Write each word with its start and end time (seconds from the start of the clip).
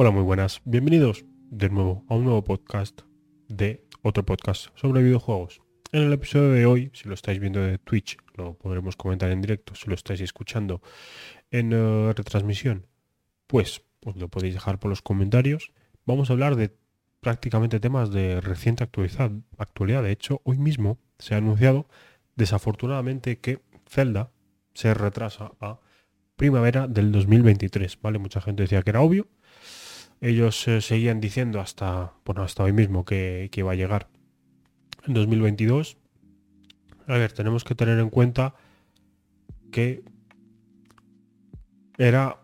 Hola, 0.00 0.12
muy 0.12 0.22
buenas. 0.22 0.60
Bienvenidos 0.64 1.24
de 1.50 1.70
nuevo 1.70 2.04
a 2.08 2.14
un 2.14 2.22
nuevo 2.22 2.44
podcast 2.44 3.00
de 3.48 3.84
otro 4.02 4.24
podcast 4.24 4.68
sobre 4.76 5.02
videojuegos. 5.02 5.60
En 5.90 6.04
el 6.04 6.12
episodio 6.12 6.50
de 6.50 6.66
hoy, 6.66 6.92
si 6.94 7.08
lo 7.08 7.14
estáis 7.14 7.40
viendo 7.40 7.58
de 7.58 7.78
Twitch, 7.78 8.16
lo 8.36 8.54
podremos 8.54 8.94
comentar 8.94 9.32
en 9.32 9.40
directo. 9.40 9.74
Si 9.74 9.88
lo 9.88 9.96
estáis 9.96 10.20
escuchando 10.20 10.82
en 11.50 11.72
eh, 11.72 12.12
retransmisión, 12.12 12.86
pues 13.48 13.82
os 14.06 14.14
lo 14.14 14.28
podéis 14.28 14.54
dejar 14.54 14.78
por 14.78 14.88
los 14.88 15.02
comentarios. 15.02 15.72
Vamos 16.06 16.30
a 16.30 16.34
hablar 16.34 16.54
de 16.54 16.76
prácticamente 17.18 17.80
temas 17.80 18.12
de 18.12 18.40
reciente 18.40 18.84
actualidad. 18.84 19.32
actualidad. 19.56 20.04
De 20.04 20.12
hecho, 20.12 20.42
hoy 20.44 20.58
mismo 20.58 21.00
se 21.18 21.34
ha 21.34 21.38
anunciado 21.38 21.88
desafortunadamente 22.36 23.40
que 23.40 23.62
Zelda 23.88 24.30
se 24.74 24.94
retrasa 24.94 25.54
a 25.60 25.80
primavera 26.36 26.86
del 26.86 27.10
2023, 27.10 28.00
¿vale? 28.00 28.20
Mucha 28.20 28.40
gente 28.40 28.62
decía 28.62 28.82
que 28.82 28.90
era 28.90 29.00
obvio. 29.00 29.26
Ellos 30.20 30.66
eh, 30.66 30.80
seguían 30.80 31.20
diciendo 31.20 31.60
hasta, 31.60 32.12
bueno, 32.24 32.42
hasta 32.42 32.64
hoy 32.64 32.72
mismo 32.72 33.04
que, 33.04 33.50
iba 33.54 33.72
a 33.72 33.76
llegar 33.76 34.08
en 35.06 35.14
2022. 35.14 35.96
A 37.06 37.12
ver, 37.14 37.32
tenemos 37.32 37.64
que 37.64 37.74
tener 37.74 37.98
en 37.98 38.10
cuenta 38.10 38.54
que 39.70 40.02
era, 41.96 42.40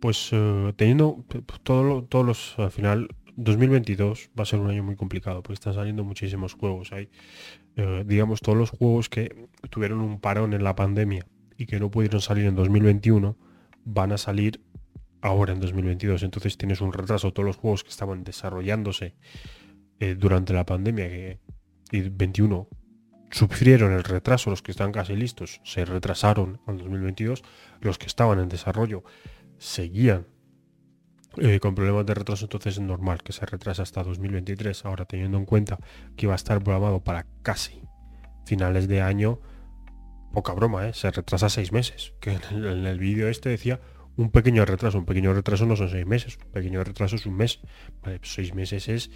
pues, 0.00 0.30
eh, 0.32 0.72
teniendo 0.76 1.24
todo 1.62 2.04
todos 2.04 2.24
los, 2.24 2.58
al 2.58 2.70
final, 2.70 3.08
2022 3.36 4.30
va 4.38 4.42
a 4.42 4.46
ser 4.46 4.60
un 4.60 4.70
año 4.70 4.82
muy 4.82 4.96
complicado, 4.96 5.42
porque 5.42 5.54
están 5.54 5.74
saliendo 5.74 6.04
muchísimos 6.04 6.54
juegos. 6.54 6.92
Hay, 6.92 7.10
eh, 7.76 8.04
digamos, 8.06 8.40
todos 8.40 8.56
los 8.56 8.70
juegos 8.70 9.08
que 9.08 9.48
tuvieron 9.70 10.00
un 10.00 10.20
parón 10.20 10.54
en 10.54 10.64
la 10.64 10.74
pandemia 10.74 11.26
y 11.58 11.66
que 11.66 11.78
no 11.78 11.90
pudieron 11.90 12.20
salir 12.20 12.46
en 12.46 12.54
2021 12.54 13.36
van 13.84 14.12
a 14.12 14.18
salir 14.18 14.60
ahora 15.20 15.52
en 15.52 15.60
2022. 15.60 16.22
Entonces 16.22 16.56
tienes 16.56 16.80
un 16.80 16.92
retraso. 16.92 17.32
Todos 17.32 17.46
los 17.46 17.56
juegos 17.56 17.84
que 17.84 17.90
estaban 17.90 18.24
desarrollándose 18.24 19.14
eh, 20.00 20.14
durante 20.14 20.52
la 20.52 20.66
pandemia 20.66 21.38
y 21.90 22.08
21 22.08 22.68
sufrieron 23.30 23.92
el 23.92 24.04
retraso. 24.04 24.50
Los 24.50 24.62
que 24.62 24.70
están 24.72 24.92
casi 24.92 25.16
listos 25.16 25.60
se 25.64 25.84
retrasaron 25.84 26.60
en 26.66 26.78
2022. 26.78 27.42
Los 27.80 27.98
que 27.98 28.06
estaban 28.06 28.38
en 28.38 28.48
desarrollo 28.48 29.04
seguían 29.58 30.26
eh, 31.38 31.60
con 31.60 31.74
problemas 31.74 32.06
de 32.06 32.14
retraso. 32.14 32.44
Entonces 32.44 32.74
es 32.74 32.80
normal 32.80 33.22
que 33.22 33.32
se 33.32 33.44
retrase 33.46 33.82
hasta 33.82 34.02
2023. 34.02 34.84
Ahora 34.84 35.04
teniendo 35.04 35.38
en 35.38 35.44
cuenta 35.44 35.78
que 36.16 36.26
va 36.26 36.34
a 36.34 36.36
estar 36.36 36.62
programado 36.62 37.04
para 37.04 37.26
casi 37.42 37.82
finales 38.46 38.88
de 38.88 39.02
año 39.02 39.40
poca 40.32 40.52
broma, 40.52 40.88
¿eh? 40.88 40.92
se 40.92 41.10
retrasa 41.10 41.48
seis 41.48 41.72
meses. 41.72 42.12
Que 42.20 42.38
en 42.50 42.86
el, 42.86 42.98
vídeo 42.98 43.28
este 43.28 43.48
decía 43.48 43.80
un 44.16 44.30
pequeño 44.30 44.64
retraso. 44.64 44.98
Un 44.98 45.06
pequeño 45.06 45.32
retraso 45.32 45.66
no 45.66 45.76
son 45.76 45.90
seis 45.90 46.06
meses. 46.06 46.38
Un 46.44 46.52
pequeño 46.52 46.82
retraso 46.82 47.16
es 47.16 47.26
un 47.26 47.36
mes. 47.36 47.60
Pues 48.02 48.20
seis 48.22 48.54
meses 48.54 48.88
es 48.88 49.10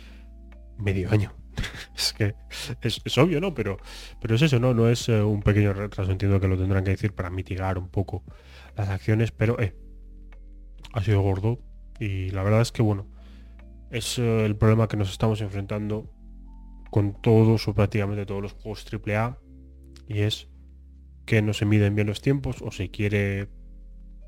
medio 0.78 1.10
año. 1.10 1.32
es 1.96 2.12
que 2.12 2.34
es, 2.82 3.18
obvio, 3.18 3.40
¿no? 3.40 3.54
Pero, 3.54 3.78
pero 4.20 4.34
es 4.34 4.42
eso, 4.42 4.58
¿no? 4.58 4.74
No 4.74 4.88
es 4.88 5.08
eh, 5.08 5.22
un 5.22 5.42
pequeño 5.42 5.72
retraso. 5.72 6.12
Entiendo 6.12 6.40
que 6.40 6.48
lo 6.48 6.58
tendrán 6.58 6.84
que 6.84 6.90
decir 6.90 7.14
para 7.14 7.30
mitigar 7.30 7.78
un 7.78 7.88
poco 7.88 8.24
las 8.76 8.88
acciones, 8.88 9.32
pero 9.32 9.58
eh, 9.60 9.74
ha 10.92 11.02
sido 11.02 11.20
gordo. 11.22 11.58
Y 11.98 12.30
la 12.30 12.42
verdad 12.42 12.62
es 12.62 12.72
que, 12.72 12.82
bueno, 12.82 13.06
es 13.90 14.18
eh, 14.18 14.44
el 14.44 14.56
problema 14.56 14.88
que 14.88 14.96
nos 14.96 15.10
estamos 15.10 15.40
enfrentando 15.40 16.10
con 16.90 17.20
todos 17.20 17.68
o 17.68 17.74
prácticamente 17.74 18.26
todos 18.26 18.42
los 18.42 18.52
juegos 18.52 18.84
AAA. 18.90 19.38
Y 20.08 20.20
es 20.20 20.48
que 21.24 21.42
no 21.42 21.52
se 21.52 21.64
miden 21.64 21.94
bien 21.94 22.06
los 22.06 22.20
tiempos 22.20 22.60
o 22.60 22.72
se 22.72 22.90
quiere 22.90 23.48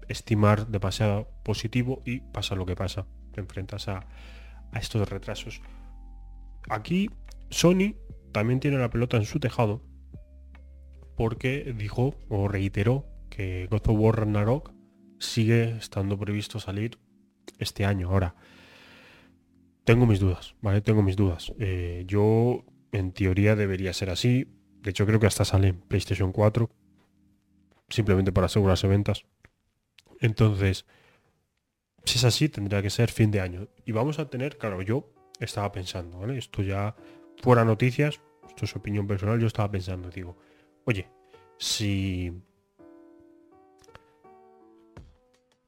estimar 0.09 0.69
demasiado 0.69 1.29
positivo 1.45 2.03
y 2.05 2.21
pasa 2.21 2.55
lo 2.55 2.67
que 2.67 2.77
pasa. 2.77 3.07
Te 3.33 3.41
enfrentas 3.41 3.89
a, 3.89 4.07
estos 4.75 5.09
retrasos. 5.09 5.61
Aquí 6.71 7.11
Sony 7.51 7.95
también 8.33 8.59
tiene 8.59 8.79
la 8.79 8.89
pelota 8.89 9.19
en 9.19 9.27
su 9.27 9.39
tejado 9.39 9.83
porque 11.17 11.75
dijo 11.77 12.15
o 12.31 12.49
reiteró 12.49 13.05
que 13.29 13.67
God 13.71 13.83
of 13.89 13.99
War 13.99 14.21
Ragnarok 14.21 14.73
sigue 15.19 15.77
estando 15.77 16.19
previsto 16.19 16.59
salir 16.59 16.99
este 17.59 17.85
año. 17.85 18.09
Ahora, 18.09 18.35
tengo 19.85 20.07
mis 20.07 20.21
dudas, 20.21 20.55
¿vale? 20.63 20.81
Tengo 20.81 21.03
mis 21.03 21.17
dudas. 21.17 21.53
Eh, 21.59 22.05
yo, 22.07 22.65
en 22.93 23.13
teoría, 23.13 23.57
debería 23.57 23.93
ser 23.93 24.11
así. 24.11 24.47
De 24.81 24.91
hecho, 24.91 25.07
creo 25.07 25.21
que 25.21 25.27
hasta 25.27 25.45
sale 25.45 25.75
PlayStation 25.75 26.33
4 26.33 26.71
simplemente 27.89 28.33
para 28.33 28.47
asegurarse 28.47 28.87
ventas. 28.89 29.25
Entonces, 30.23 30.87
si 32.05 32.19
es 32.19 32.25
así, 32.25 32.49
tendría 32.49 32.81
que 32.81 32.91
ser 32.91 33.11
fin 33.11 33.31
de 33.31 33.41
año. 33.41 33.69
Y 33.85 33.93
vamos 33.93 34.19
a 34.19 34.31
tener, 34.31 34.57
claro, 34.57 34.81
yo 34.81 35.13
estaba 35.41 35.71
pensando, 35.73 36.21
¿vale? 36.21 36.39
Esto 36.39 36.63
ya 36.63 36.95
fuera 37.43 37.65
noticias, 37.65 38.21
esto 38.49 38.65
es 38.65 38.77
opinión 38.77 39.07
personal, 39.07 39.41
yo 39.41 39.49
estaba 39.49 39.71
pensando, 39.71 40.09
digo, 40.11 40.37
oye, 40.85 41.09
si 41.59 42.33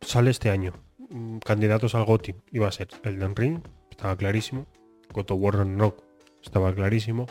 sale 0.01 0.31
este 0.31 0.51
año, 0.51 0.73
mm, 1.09 1.39
candidatos 1.39 1.97
al 1.97 2.05
GOTI, 2.05 2.37
iba 2.53 2.69
a 2.69 2.73
ser 2.73 2.89
Elden 3.03 3.35
Ring, 3.35 3.61
estaba 3.91 4.17
clarísimo, 4.17 4.67
God 5.13 5.33
of 5.33 5.41
War 5.41 5.79
Rock, 5.79 6.03
estaba 6.43 6.73
clarísimo, 6.73 7.27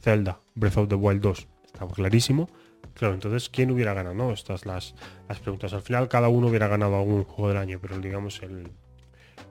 Zelda, 0.00 0.40
Breath 0.54 0.76
of 0.76 0.88
the 0.88 0.94
Wild 0.94 1.22
2, 1.22 1.48
estaba 1.64 1.92
clarísimo, 1.92 2.48
Claro, 2.94 3.14
entonces, 3.14 3.48
¿quién 3.50 3.70
hubiera 3.70 3.92
ganado? 3.92 4.14
No? 4.14 4.32
Estas 4.32 4.64
las, 4.64 4.94
las 5.28 5.38
preguntas. 5.40 5.72
Al 5.74 5.82
final 5.82 6.08
cada 6.08 6.28
uno 6.28 6.48
hubiera 6.48 6.68
ganado 6.68 6.96
algún 6.96 7.24
juego 7.24 7.48
del 7.48 7.58
año, 7.58 7.78
pero 7.80 7.98
digamos 7.98 8.42
el, 8.42 8.70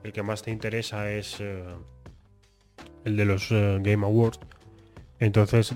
el 0.02 0.12
que 0.12 0.22
más 0.22 0.42
te 0.42 0.50
interesa 0.50 1.10
es 1.10 1.36
eh, 1.40 1.64
el 3.04 3.16
de 3.16 3.24
los 3.24 3.50
eh, 3.52 3.78
Game 3.82 4.04
Awards. 4.04 4.40
Entonces, 5.20 5.74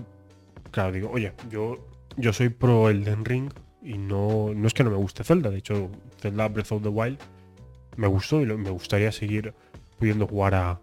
claro, 0.71 0.93
digo, 0.93 1.11
oye, 1.11 1.33
yo, 1.49 1.79
yo 2.17 2.33
soy 2.33 2.49
pro 2.49 2.91
Elden 2.91 3.25
Ring 3.25 3.53
y 3.83 3.99
no, 3.99 4.53
no 4.55 4.67
es 4.67 4.75
que 4.75 4.85
no 4.85 4.91
me 4.91 4.97
guste 4.97 5.25
Zelda. 5.25 5.51
De 5.51 5.59
hecho, 5.59 5.91
Zelda 6.21 6.49
Breath 6.49 6.73
of 6.73 6.83
the 6.83 6.89
Wild 6.89 7.19
me 7.97 8.09
gustó 8.09 8.41
y 8.41 8.47
me 8.47 8.71
gustaría 8.71 9.13
seguir 9.13 9.55
pudiendo 9.99 10.27
jugar 10.27 10.55
a, 10.55 10.81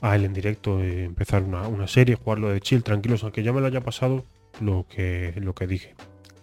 a 0.00 0.16
él 0.16 0.24
en 0.24 0.32
directo, 0.32 0.80
empezar 0.80 1.42
una, 1.42 1.68
una 1.68 1.86
serie, 1.86 2.14
jugarlo 2.14 2.48
de 2.48 2.60
chill, 2.60 2.82
tranquilos, 2.82 3.22
aunque 3.22 3.42
ya 3.42 3.52
me 3.52 3.60
lo 3.60 3.66
haya 3.66 3.80
pasado 3.80 4.24
lo 4.60 4.86
que, 4.88 5.34
lo 5.36 5.54
que 5.54 5.66
dije 5.66 5.94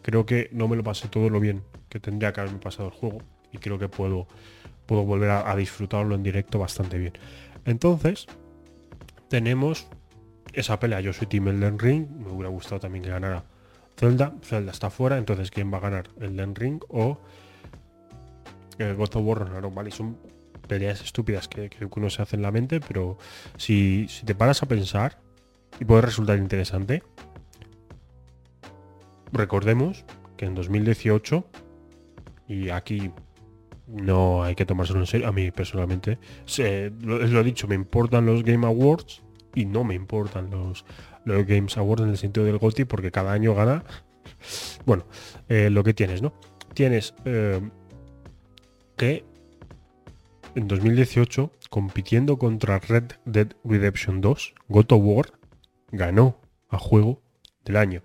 creo 0.09 0.25
que 0.25 0.49
no 0.51 0.67
me 0.67 0.75
lo 0.75 0.83
pasé 0.83 1.07
todo 1.07 1.29
lo 1.29 1.39
bien 1.39 1.61
que 1.87 1.99
tendría 1.99 2.33
que 2.33 2.41
haberme 2.41 2.57
pasado 2.57 2.87
el 2.87 2.95
juego 2.95 3.19
y 3.51 3.59
creo 3.59 3.77
que 3.77 3.87
puedo, 3.89 4.27
puedo 4.87 5.03
volver 5.03 5.29
a, 5.29 5.55
disfrutarlo 5.55 6.15
en 6.15 6.23
directo 6.23 6.57
bastante 6.57 6.97
bien. 6.97 7.13
Entonces, 7.65 8.25
tenemos 9.27 9.87
esa 10.53 10.79
pelea. 10.79 10.99
Yo 11.01 11.13
soy 11.13 11.27
Team 11.27 11.49
Elden 11.49 11.77
Ring, 11.77 12.07
me 12.09 12.31
hubiera 12.31 12.49
gustado 12.49 12.79
también 12.79 13.03
que 13.03 13.11
ganara 13.11 13.43
Zelda. 13.97 14.33
Zelda 14.41 14.71
está 14.71 14.89
fuera, 14.89 15.19
entonces 15.19 15.51
¿quién 15.51 15.71
va 15.71 15.77
a 15.77 15.81
ganar? 15.81 16.09
¿Elden 16.19 16.55
Ring 16.55 16.81
o 16.89 17.19
el 18.79 18.95
God 18.95 19.15
of 19.15 19.25
War 19.25 19.71
¿vale? 19.71 19.91
Son 19.91 20.17
peleas 20.67 21.01
estúpidas 21.01 21.47
que, 21.47 21.69
uno 21.95 22.09
se 22.09 22.23
hace 22.23 22.35
en 22.35 22.41
la 22.41 22.51
mente, 22.51 22.79
pero 22.79 23.19
si 23.57 24.07
te 24.25 24.33
paras 24.33 24.63
a 24.63 24.67
pensar 24.67 25.19
y 25.79 25.85
puede 25.85 26.01
resultar 26.01 26.39
interesante, 26.39 27.03
recordemos 29.31 30.05
que 30.37 30.45
en 30.45 30.55
2018, 30.55 31.45
y 32.47 32.69
aquí 32.69 33.11
no 33.87 34.43
hay 34.43 34.55
que 34.55 34.65
tomárselo 34.65 34.99
en 34.99 35.07
serio, 35.07 35.27
a 35.27 35.31
mí 35.31 35.51
personalmente, 35.51 36.19
lo, 37.01 37.39
he 37.41 37.43
dicho, 37.43 37.67
me 37.67 37.75
importan 37.75 38.25
los 38.25 38.43
Game 38.43 38.65
Awards 38.65 39.21
y 39.55 39.65
no 39.65 39.83
me 39.83 39.95
importan 39.95 40.49
los, 40.49 40.85
los 41.25 41.45
Games 41.45 41.77
Awards 41.77 42.03
en 42.03 42.09
el 42.09 42.17
sentido 42.17 42.45
del 42.45 42.57
GOTY 42.57 42.85
porque 42.85 43.11
cada 43.11 43.33
año 43.33 43.55
gana, 43.55 43.83
bueno, 44.85 45.05
eh, 45.47 45.69
lo 45.69 45.83
que 45.83 45.93
tienes, 45.93 46.21
¿no? 46.21 46.33
Tienes 46.73 47.15
eh, 47.25 47.59
que 48.95 49.25
en 50.55 50.67
2018, 50.67 51.51
compitiendo 51.69 52.37
contra 52.37 52.79
Red 52.79 53.13
Dead 53.25 53.47
Redemption 53.63 54.21
2, 54.21 54.55
God 54.67 54.91
of 54.91 55.01
War 55.03 55.25
ganó 55.91 56.39
a 56.69 56.77
juego 56.77 57.21
del 57.65 57.77
año. 57.77 58.03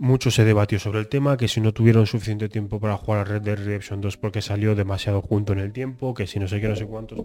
Mucho 0.00 0.30
se 0.30 0.44
debatió 0.44 0.78
sobre 0.78 1.00
el 1.00 1.08
tema, 1.08 1.36
que 1.36 1.48
si 1.48 1.60
no 1.60 1.74
tuvieron 1.74 2.06
suficiente 2.06 2.48
tiempo 2.48 2.78
para 2.78 2.96
jugar 2.96 3.20
a 3.20 3.24
Red 3.24 3.42
Dead 3.42 3.56
Redemption 3.56 4.00
2 4.00 4.16
porque 4.16 4.42
salió 4.42 4.76
demasiado 4.76 5.22
junto 5.22 5.52
en 5.52 5.58
el 5.58 5.72
tiempo, 5.72 6.14
que 6.14 6.28
si 6.28 6.38
no 6.38 6.46
sé 6.46 6.60
qué, 6.60 6.68
no 6.68 6.76
sé 6.76 6.86
cuántos. 6.86 7.24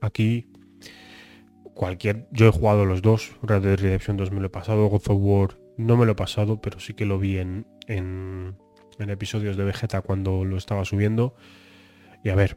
Aquí, 0.00 0.46
cualquier... 1.74 2.28
Yo 2.30 2.46
he 2.46 2.52
jugado 2.52 2.84
los 2.84 3.02
dos, 3.02 3.36
Red 3.42 3.62
Dead 3.62 3.76
Redemption 3.76 4.16
2 4.16 4.30
me 4.30 4.40
lo 4.40 4.46
he 4.46 4.50
pasado, 4.50 4.86
God 4.86 5.02
of 5.08 5.18
War 5.18 5.58
no 5.76 5.96
me 5.96 6.06
lo 6.06 6.12
he 6.12 6.14
pasado, 6.14 6.60
pero 6.60 6.78
sí 6.78 6.94
que 6.94 7.06
lo 7.06 7.18
vi 7.18 7.38
en, 7.38 7.66
en, 7.88 8.56
en 9.00 9.10
episodios 9.10 9.56
de 9.56 9.64
Vegeta 9.64 10.00
cuando 10.00 10.44
lo 10.44 10.56
estaba 10.56 10.84
subiendo. 10.84 11.34
Y 12.22 12.28
a 12.28 12.36
ver... 12.36 12.56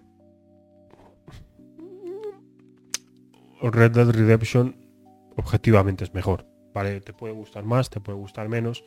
Red 3.61 3.91
Dead 3.91 4.09
Redemption 4.11 4.75
objetivamente 5.35 6.03
es 6.03 6.13
mejor. 6.13 6.45
Vale, 6.71 7.01
te 7.01 7.13
puede 7.13 7.33
gustar 7.33 7.65
más, 7.65 7.89
te 7.89 7.99
puede 7.99 8.17
gustar 8.19 8.47
menos 8.47 8.83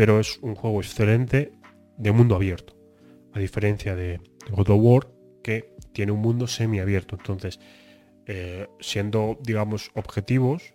pero 0.00 0.18
es 0.18 0.38
un 0.38 0.54
juego 0.54 0.80
excelente 0.80 1.52
de 1.98 2.10
mundo 2.10 2.34
abierto. 2.34 2.74
A 3.34 3.38
diferencia 3.38 3.94
de 3.94 4.18
God 4.50 4.70
of 4.70 4.80
War, 4.80 5.12
que 5.44 5.74
tiene 5.92 6.10
un 6.10 6.20
mundo 6.20 6.46
semiabierto. 6.46 7.16
Entonces, 7.16 7.60
eh, 8.24 8.66
siendo, 8.80 9.36
digamos, 9.42 9.90
objetivos, 9.94 10.72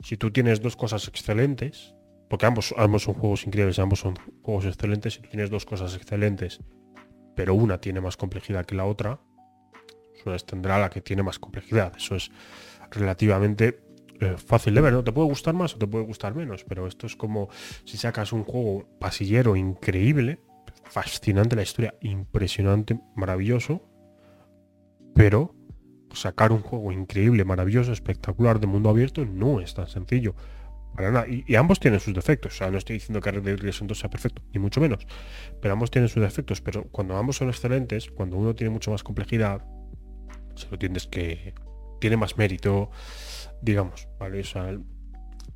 si 0.00 0.16
tú 0.16 0.32
tienes 0.32 0.60
dos 0.62 0.74
cosas 0.74 1.06
excelentes, 1.06 1.94
porque 2.28 2.46
ambos, 2.46 2.74
ambos 2.76 3.04
son 3.04 3.14
juegos 3.14 3.46
increíbles, 3.46 3.78
ambos 3.78 4.00
son 4.00 4.16
juegos 4.42 4.66
excelentes, 4.66 5.14
si 5.14 5.20
tú 5.20 5.28
tienes 5.28 5.48
dos 5.48 5.64
cosas 5.64 5.94
excelentes, 5.94 6.58
pero 7.36 7.54
una 7.54 7.80
tiene 7.80 8.00
más 8.00 8.16
complejidad 8.16 8.66
que 8.66 8.74
la 8.74 8.86
otra, 8.86 9.20
pues 10.24 10.44
tendrá 10.44 10.80
la 10.80 10.90
que 10.90 11.00
tiene 11.00 11.22
más 11.22 11.38
complejidad. 11.38 11.92
Eso 11.96 12.16
es 12.16 12.32
relativamente 12.90 13.78
fácil 14.36 14.74
de 14.74 14.80
ver, 14.80 14.92
¿no? 14.92 15.04
Te 15.04 15.12
puede 15.12 15.28
gustar 15.28 15.54
más 15.54 15.74
o 15.74 15.78
te 15.78 15.86
puede 15.86 16.04
gustar 16.04 16.34
menos, 16.34 16.64
pero 16.64 16.86
esto 16.86 17.06
es 17.06 17.16
como 17.16 17.48
si 17.84 17.96
sacas 17.96 18.32
un 18.32 18.44
juego 18.44 18.88
pasillero 18.98 19.56
increíble, 19.56 20.40
fascinante 20.84 21.56
la 21.56 21.62
historia, 21.62 21.94
impresionante, 22.00 23.00
maravilloso, 23.14 23.82
pero 25.14 25.54
sacar 26.12 26.52
un 26.52 26.60
juego 26.60 26.92
increíble, 26.92 27.44
maravilloso, 27.44 27.92
espectacular 27.92 28.60
de 28.60 28.66
mundo 28.66 28.88
abierto 28.88 29.24
no 29.24 29.60
es 29.60 29.74
tan 29.74 29.88
sencillo. 29.88 30.34
Para 30.96 31.10
nada. 31.10 31.26
Y, 31.28 31.54
ambos 31.56 31.78
tienen 31.78 32.00
sus 32.00 32.14
defectos. 32.14 32.54
O 32.54 32.56
sea, 32.56 32.70
no 32.70 32.78
estoy 32.78 32.94
diciendo 32.94 33.20
que 33.20 33.30
Red 33.30 33.42
Dead 33.42 33.58
Redemption 33.58 33.86
2 33.86 33.98
sea 33.98 34.08
perfecto, 34.08 34.42
ni 34.54 34.58
mucho 34.58 34.80
menos. 34.80 35.06
Pero 35.60 35.74
ambos 35.74 35.90
tienen 35.90 36.08
sus 36.08 36.22
defectos. 36.22 36.62
Pero 36.62 36.84
cuando 36.84 37.16
ambos 37.18 37.36
son 37.36 37.48
excelentes, 37.48 38.10
cuando 38.10 38.36
uno 38.36 38.54
tiene 38.54 38.70
mucho 38.70 38.90
más 38.90 39.02
complejidad, 39.02 39.62
se 40.54 40.68
lo 40.70 40.78
tienes 40.78 41.06
que. 41.06 41.54
tiene 42.00 42.16
más 42.16 42.38
mérito, 42.38 42.90
digamos, 43.62 44.08
¿vale? 44.18 44.40
O 44.40 44.44
sea, 44.44 44.76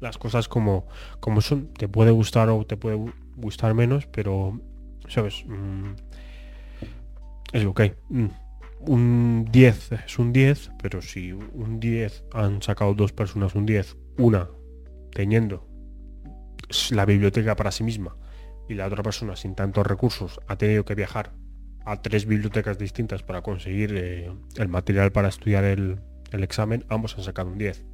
las 0.01 0.19
cosas 0.19 0.49
como, 0.49 0.87
como 1.21 1.41
son, 1.41 1.73
te 1.75 1.89
puede 1.89 2.11
gustar 2.11 2.49
o 2.49 2.65
te 2.67 2.77
puede 2.77 2.99
gustar 3.37 3.75
menos, 3.75 4.07
pero, 4.07 4.61
¿sabes? 5.09 5.45
Mm, 5.47 5.93
es 7.53 7.65
ok. 7.65 7.83
Mm, 8.09 8.27
un 8.81 9.49
10 9.51 9.93
es 9.93 10.19
un 10.19 10.33
10, 10.33 10.71
pero 10.83 11.03
si 11.03 11.33
un 11.33 11.81
10 11.81 12.25
han 12.33 12.63
sacado 12.63 12.95
dos 12.95 13.13
personas 13.13 13.55
un 13.55 13.67
10, 13.67 13.97
una 14.19 14.49
teniendo 15.13 15.69
la 16.91 17.05
biblioteca 17.05 17.57
para 17.57 17.73
sí 17.73 17.85
misma 17.85 18.17
y 18.69 18.75
la 18.75 18.87
otra 18.87 19.03
persona 19.03 19.37
sin 19.37 19.55
tantos 19.55 19.87
recursos 19.87 20.41
ha 20.47 20.57
tenido 20.57 20.85
que 20.85 20.95
viajar 20.95 21.33
a 21.85 22.01
tres 22.01 22.27
bibliotecas 22.27 22.79
distintas 22.79 23.23
para 23.23 23.43
conseguir 23.43 23.95
eh, 23.97 24.33
el 24.57 24.69
material 24.69 25.13
para 25.13 25.29
estudiar 25.29 25.65
el, 25.65 25.99
el 26.31 26.45
examen, 26.45 26.85
ambos 26.89 27.17
han 27.17 27.25
sacado 27.25 27.51
un 27.51 27.59
10. 27.59 27.85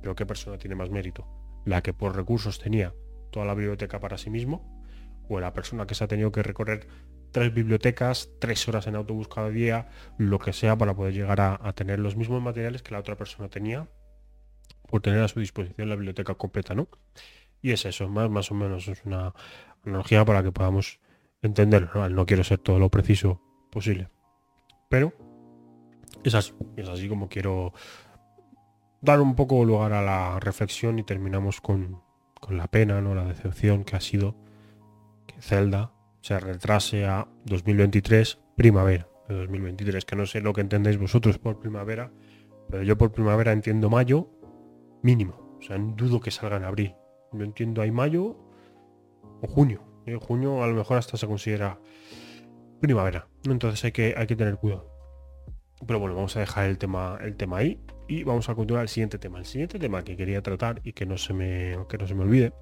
Pero 0.00 0.14
¿qué 0.14 0.26
persona 0.26 0.58
tiene 0.58 0.76
más 0.76 0.90
mérito? 0.90 1.26
¿La 1.64 1.82
que 1.82 1.92
por 1.92 2.14
recursos 2.14 2.58
tenía 2.58 2.94
toda 3.30 3.46
la 3.46 3.54
biblioteca 3.54 4.00
para 4.00 4.18
sí 4.18 4.30
mismo? 4.30 4.82
¿O 5.28 5.40
la 5.40 5.52
persona 5.52 5.86
que 5.86 5.94
se 5.94 6.04
ha 6.04 6.08
tenido 6.08 6.30
que 6.30 6.42
recorrer 6.42 6.86
tres 7.34 7.52
bibliotecas, 7.52 8.30
tres 8.38 8.68
horas 8.68 8.86
en 8.86 8.94
autobús 8.94 9.26
cada 9.26 9.50
día, 9.50 9.88
lo 10.18 10.38
que 10.38 10.52
sea 10.52 10.78
para 10.78 10.94
poder 10.94 11.14
llegar 11.14 11.40
a, 11.40 11.72
tener 11.72 11.98
los 11.98 12.14
mismos 12.14 12.40
materiales 12.40 12.82
que 12.82 12.92
la 12.92 13.00
otra 13.00 13.16
persona 13.16 13.48
tenía 13.48 13.88
por 14.88 15.00
tener 15.00 15.20
a 15.20 15.26
su 15.26 15.40
disposición 15.40 15.88
la 15.88 15.96
biblioteca 15.96 16.36
completa, 16.36 16.74
¿no? 16.74 16.86
Y 17.60 17.72
es 17.72 17.86
eso, 17.86 18.08
más, 18.08 18.30
más 18.30 18.52
o 18.52 18.54
menos 18.54 18.86
es 18.86 19.04
una 19.04 19.34
analogía 19.84 20.24
para 20.24 20.44
que 20.44 20.52
podamos 20.52 21.00
entenderlo. 21.42 22.08
No 22.08 22.24
quiero 22.24 22.44
ser 22.44 22.58
todo 22.58 22.78
lo 22.78 22.88
preciso 22.88 23.40
posible. 23.72 24.10
Pero 24.88 25.12
es 26.22 26.34
así, 26.34 26.52
es 26.76 26.88
así 26.88 27.08
como 27.08 27.28
quiero 27.28 27.72
dar 29.00 29.20
un 29.20 29.34
poco 29.34 29.64
lugar 29.64 29.92
a 29.92 30.02
la 30.02 30.40
reflexión 30.40 30.98
y 30.98 31.02
terminamos 31.02 31.60
con, 31.60 32.02
la 32.48 32.66
pena, 32.68 33.00
¿no? 33.00 33.14
La 33.14 33.24
decepción 33.24 33.84
que 33.84 33.96
ha 33.96 34.00
sido 34.00 34.36
que 35.26 35.40
Zelda 35.40 35.92
se 36.20 36.38
retrase 36.38 37.06
a 37.06 37.26
2023, 37.44 38.38
primavera 38.56 39.08
de 39.28 39.34
2023, 39.34 40.04
que 40.04 40.16
no 40.16 40.26
sé 40.26 40.40
lo 40.40 40.52
que 40.52 40.60
entendéis 40.60 40.98
vosotros 40.98 41.38
por 41.38 41.58
primavera, 41.58 42.10
pero 42.68 42.82
yo 42.82 42.98
por 42.98 43.12
primavera 43.12 43.52
entiendo 43.52 43.88
mayo 43.88 44.28
mínimo, 45.02 45.58
o 45.58 45.62
sea, 45.62 45.78
dudo 45.78 46.20
que 46.20 46.30
salga 46.30 46.56
en 46.56 46.64
abril. 46.64 46.94
Yo 47.32 47.44
entiendo 47.44 47.82
ahí 47.82 47.90
mayo 47.90 48.36
o 49.40 49.46
junio. 49.46 49.82
En 50.06 50.20
junio 50.20 50.62
a 50.62 50.66
lo 50.66 50.74
mejor 50.74 50.98
hasta 50.98 51.16
se 51.16 51.26
considera 51.26 51.78
primavera. 52.80 53.28
Entonces 53.44 53.84
hay 53.84 53.92
que, 53.92 54.14
hay 54.16 54.26
que 54.26 54.36
tener 54.36 54.56
cuidado. 54.56 54.93
Pero 55.86 55.98
bueno, 55.98 56.14
vamos 56.14 56.36
a 56.36 56.40
dejar 56.40 56.68
el 56.68 56.78
tema, 56.78 57.18
el 57.20 57.36
tema 57.36 57.58
ahí 57.58 57.80
y 58.08 58.22
vamos 58.24 58.48
a 58.48 58.54
continuar 58.54 58.82
el 58.82 58.88
siguiente 58.88 59.18
tema. 59.18 59.38
El 59.38 59.46
siguiente 59.46 59.78
tema 59.78 60.02
que 60.02 60.16
quería 60.16 60.42
tratar 60.42 60.80
y 60.84 60.92
que 60.92 61.06
no 61.06 61.18
se 61.18 61.34
me, 61.34 61.76
que 61.88 61.98
no 61.98 62.06
se 62.06 62.14
me 62.14 62.22
olvide 62.22 62.52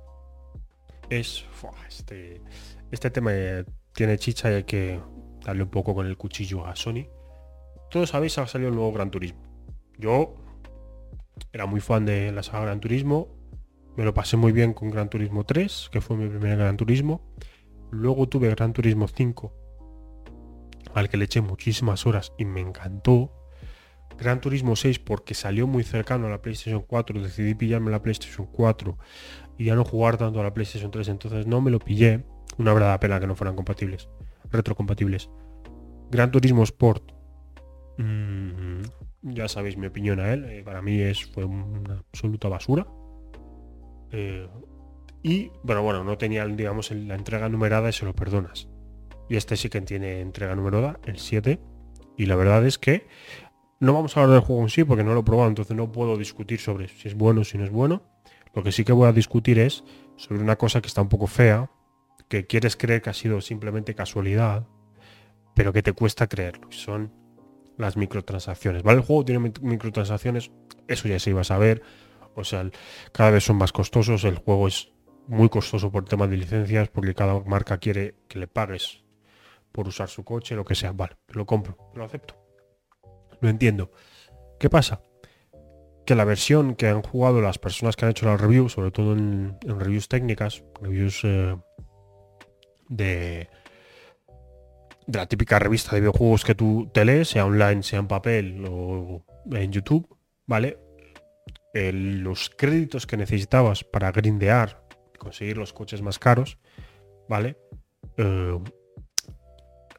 es 1.11 1.45
este, 1.89 2.41
este 2.91 3.11
tema 3.11 3.33
tiene 3.93 4.19
chicha 4.19 4.51
y 4.51 4.55
hay 4.55 4.65
que 4.65 5.01
darle 5.45 5.65
un 5.65 5.69
poco 5.69 5.95
con 5.95 6.07
el 6.07 6.17
cuchillo 6.17 6.67
a 6.67 6.75
Sony. 6.75 7.07
Todos 7.91 8.11
sabéis, 8.11 8.39
ha 8.39 8.47
salido 8.47 8.71
el 8.71 8.75
nuevo 8.75 8.93
Gran 8.93 9.11
Turismo. 9.11 9.41
Yo 9.99 10.35
era 11.53 11.67
muy 11.67 11.81
fan 11.81 12.07
de 12.07 12.33
la 12.33 12.43
saga 12.43 12.65
Gran 12.65 12.81
Turismo. 12.81 13.29
Me 13.97 14.05
lo 14.05 14.15
pasé 14.15 14.39
muy 14.39 14.53
bien 14.53 14.73
con 14.73 14.91
Gran 14.91 15.11
Turismo 15.11 15.45
3, 15.45 15.91
que 15.93 16.01
fue 16.01 16.17
mi 16.17 16.29
primer 16.29 16.57
Gran 16.57 16.79
Turismo. 16.79 17.21
Luego 17.91 18.27
tuve 18.29 18.49
Gran 18.49 18.73
Turismo 18.73 19.07
5, 19.07 19.53
al 20.95 21.09
que 21.09 21.17
le 21.17 21.25
eché 21.25 21.41
muchísimas 21.41 22.07
horas 22.07 22.33
y 22.39 22.45
me 22.45 22.61
encantó. 22.61 23.33
Gran 24.19 24.41
Turismo 24.41 24.77
6 24.77 24.99
porque 24.99 25.35
salió 25.35 25.67
muy 25.67 25.85
cercano 25.85 26.27
a 26.27 26.31
la 26.31 26.43
PlayStation 26.43 26.83
4, 26.83 27.23
decidí 27.23 27.55
pillarme 27.55 27.91
la 27.91 28.03
PlayStation 28.03 28.47
4 28.47 28.99
y 29.59 29.65
ya 29.65 29.75
no 29.75 29.85
jugar 29.85 30.17
tanto 30.17 30.41
a 30.41 30.45
la 30.45 30.55
PlayStation 30.55 30.91
3, 30.91 31.09
entonces 31.09 31.47
no 31.47 31.61
me 31.61 31.71
lo 31.71 31.79
pillé. 31.79 32.25
Una 32.59 32.75
verdad 32.75 33.01
pena 33.01 33.19
que 33.19 33.27
no 33.27 33.35
fueran 33.35 33.57
compatibles, 33.57 34.09
retrocompatibles. 34.51 35.31
Gran 36.11 36.31
Turismo 36.31 36.63
Sport. 36.63 37.13
Mm, 37.97 38.83
ya 39.23 39.49
sabéis 39.49 39.77
mi 39.77 39.87
opinión 39.87 40.21
a 40.21 40.33
él. 40.33 40.45
Eh, 40.45 40.63
para 40.63 40.83
mí 40.83 41.01
es, 41.01 41.25
fue 41.25 41.45
una 41.45 42.01
absoluta 42.13 42.49
basura. 42.49 42.87
Eh, 44.11 44.47
y, 45.23 45.51
bueno, 45.63 45.83
bueno, 45.83 46.05
no 46.05 46.19
tenía, 46.19 46.47
digamos, 46.47 46.91
la 46.91 47.15
entrega 47.15 47.49
numerada 47.49 47.89
y 47.89 47.93
se 47.93 48.05
lo 48.05 48.15
perdonas. 48.15 48.69
Y 49.29 49.37
este 49.37 49.57
sí 49.57 49.69
que 49.69 49.81
tiene 49.81 50.21
entrega 50.21 50.55
numerada, 50.55 51.01
el 51.05 51.19
7. 51.19 51.59
Y 52.17 52.27
la 52.27 52.37
verdad 52.37 52.67
es 52.67 52.79
que 52.79 53.07
no 53.81 53.95
vamos 53.95 54.17
a 54.17 54.21
hablar 54.21 54.35
del 54.35 54.47
juego 54.47 54.63
en 54.63 54.69
sí 54.69 54.85
porque 54.85 55.03
no 55.03 55.15
lo 55.15 55.21
he 55.21 55.25
probado, 55.25 55.49
entonces 55.49 55.77
no 55.77 55.91
puedo 55.91 56.17
discutir 56.17 56.61
sobre 56.61 56.89
si 56.89 57.09
es 57.09 57.15
bueno 57.15 57.41
o 57.41 57.45
si 57.45 57.59
no 57.59 57.65
es 57.65 57.71
bueno. 57.71 58.03
Lo 58.55 58.63
que 58.63 58.71
sí 58.71 58.85
que 58.85 58.93
voy 58.93 59.09
a 59.09 59.13
discutir 59.13 59.59
es 59.59 59.83
sobre 60.17 60.43
una 60.43 60.57
cosa 60.57 60.81
que 60.81 60.89
está 60.89 61.03
un 61.03 61.09
poco 61.09 61.27
fea, 61.27 61.71
que 62.29 62.47
quieres 62.47 62.77
creer 62.77 63.03
que 63.03 63.11
ha 63.11 63.15
sido 63.15 63.41
simplemente 63.41 63.95
casualidad, 63.95 64.67
pero 65.55 65.73
que 65.73 65.83
te 65.83 65.93
cuesta 65.93 66.29
creerlo. 66.29 66.71
Son 66.71 67.13
las 67.77 67.97
microtransacciones. 67.97 68.83
¿Vale? 68.83 68.99
El 68.99 69.05
juego 69.05 69.25
tiene 69.25 69.53
microtransacciones, 69.61 70.51
eso 70.87 71.09
ya 71.09 71.19
se 71.19 71.31
iba 71.31 71.41
a 71.41 71.45
saber. 71.45 71.83
O 72.35 72.45
sea, 72.45 72.71
cada 73.13 73.31
vez 73.31 73.45
son 73.45 73.57
más 73.57 73.73
costosos. 73.73 74.25
El 74.25 74.37
juego 74.37 74.69
es 74.69 74.93
muy 75.27 75.49
costoso 75.49 75.91
por 75.91 76.05
temas 76.05 76.31
de 76.31 76.37
licencias, 76.37 76.89
porque 76.89 77.15
cada 77.15 77.41
marca 77.41 77.79
quiere 77.79 78.15
que 78.29 78.39
le 78.39 78.47
pagues 78.47 79.02
por 79.73 79.89
usar 79.89 80.09
su 80.09 80.25
coche, 80.25 80.55
lo 80.55 80.65
que 80.65 80.75
sea. 80.75 80.93
Vale, 80.93 81.17
lo 81.29 81.47
compro, 81.47 81.77
lo 81.95 82.05
acepto. 82.05 82.37
Lo 83.41 83.49
entiendo. 83.49 83.91
¿Qué 84.59 84.71
pasa? 84.71 85.03
Que 86.07 86.15
la 86.15 86.25
versión 86.25 86.75
que 86.75 86.89
han 86.89 87.03
jugado 87.03 87.41
las 87.41 87.59
personas 87.59 87.97
que 87.97 88.05
han 88.05 88.11
hecho 88.11 88.27
la 88.27 88.37
review, 88.37 88.69
sobre 88.69 88.91
todo 88.91 89.13
en, 89.13 89.59
reviews 89.63 90.09
técnicas, 90.09 90.63
reviews 90.81 91.21
eh, 91.25 91.57
de, 92.89 93.49
de 95.07 95.19
la 95.19 95.27
típica 95.27 95.59
revista 95.59 95.95
de 95.95 96.01
videojuegos 96.01 96.45
que 96.45 96.55
tú 96.55 96.91
te 96.93 97.05
lees, 97.05 97.29
sea 97.29 97.47
online, 97.47 97.83
sea 97.83 97.99
en 97.99 98.09
papel 98.09 98.65
o 98.69 99.25
en 99.51 99.73
YouTube, 99.73 100.09
¿vale? 100.47 100.79
los 101.75 102.51
créditos 102.51 103.07
que 103.07 103.17
necesitabas 103.17 103.85
para 103.85 104.13
grindear, 104.13 104.85
conseguir 105.19 105.57
los 105.57 105.73
coches 105.73 106.03
más 106.03 106.19
caros, 106.19 106.59
¿vale? 107.29 107.57
Eh, 108.17 108.59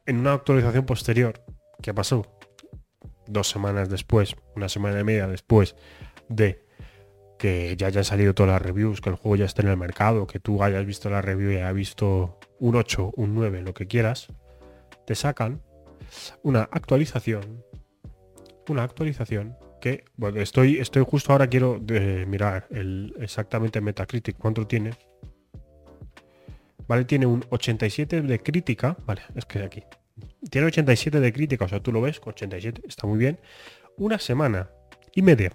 en 0.05 0.19
una 0.19 0.33
actualización 0.33 0.85
posterior, 0.85 1.43
¿qué 1.81 1.93
pasó? 1.93 2.25
Dos 3.27 3.49
semanas 3.49 3.89
después, 3.89 4.35
una 4.55 4.69
semana 4.69 4.99
y 4.99 5.03
media 5.03 5.27
después 5.27 5.75
de 6.29 6.65
que 7.37 7.75
ya 7.77 7.87
hayan 7.87 8.03
salido 8.03 8.33
todas 8.33 8.53
las 8.53 8.61
reviews, 8.61 9.01
que 9.01 9.09
el 9.09 9.15
juego 9.15 9.35
ya 9.35 9.45
esté 9.45 9.61
en 9.61 9.69
el 9.69 9.77
mercado, 9.77 10.27
que 10.27 10.39
tú 10.39 10.63
hayas 10.63 10.85
visto 10.85 11.09
la 11.09 11.21
review 11.21 11.51
y 11.51 11.55
hayas 11.57 11.73
visto 11.73 12.39
un 12.59 12.75
8, 12.75 13.11
un 13.15 13.35
9, 13.35 13.61
lo 13.61 13.73
que 13.73 13.87
quieras, 13.87 14.27
te 15.05 15.15
sacan 15.15 15.61
una 16.41 16.61
actualización, 16.71 17.63
una 18.67 18.83
actualización 18.83 19.57
que, 19.81 20.05
bueno, 20.15 20.39
estoy, 20.39 20.77
estoy 20.77 21.03
justo 21.05 21.33
ahora 21.33 21.47
quiero 21.47 21.81
mirar 22.27 22.67
el, 22.69 23.13
exactamente 23.19 23.81
Metacritic, 23.81 24.37
cuánto 24.37 24.65
tiene. 24.65 24.91
Vale, 26.87 27.05
tiene 27.05 27.25
un 27.25 27.43
87 27.49 28.21
de 28.21 28.39
crítica, 28.39 28.97
vale, 29.05 29.21
es 29.35 29.45
que 29.45 29.59
aquí. 29.59 29.83
Tiene 30.49 30.67
87 30.67 31.19
de 31.19 31.33
crítica, 31.33 31.65
o 31.65 31.67
sea, 31.67 31.81
tú 31.81 31.91
lo 31.91 32.01
ves, 32.01 32.21
87, 32.23 32.83
está 32.87 33.07
muy 33.07 33.17
bien. 33.17 33.39
Una 33.97 34.19
semana 34.19 34.69
y 35.13 35.21
media 35.21 35.51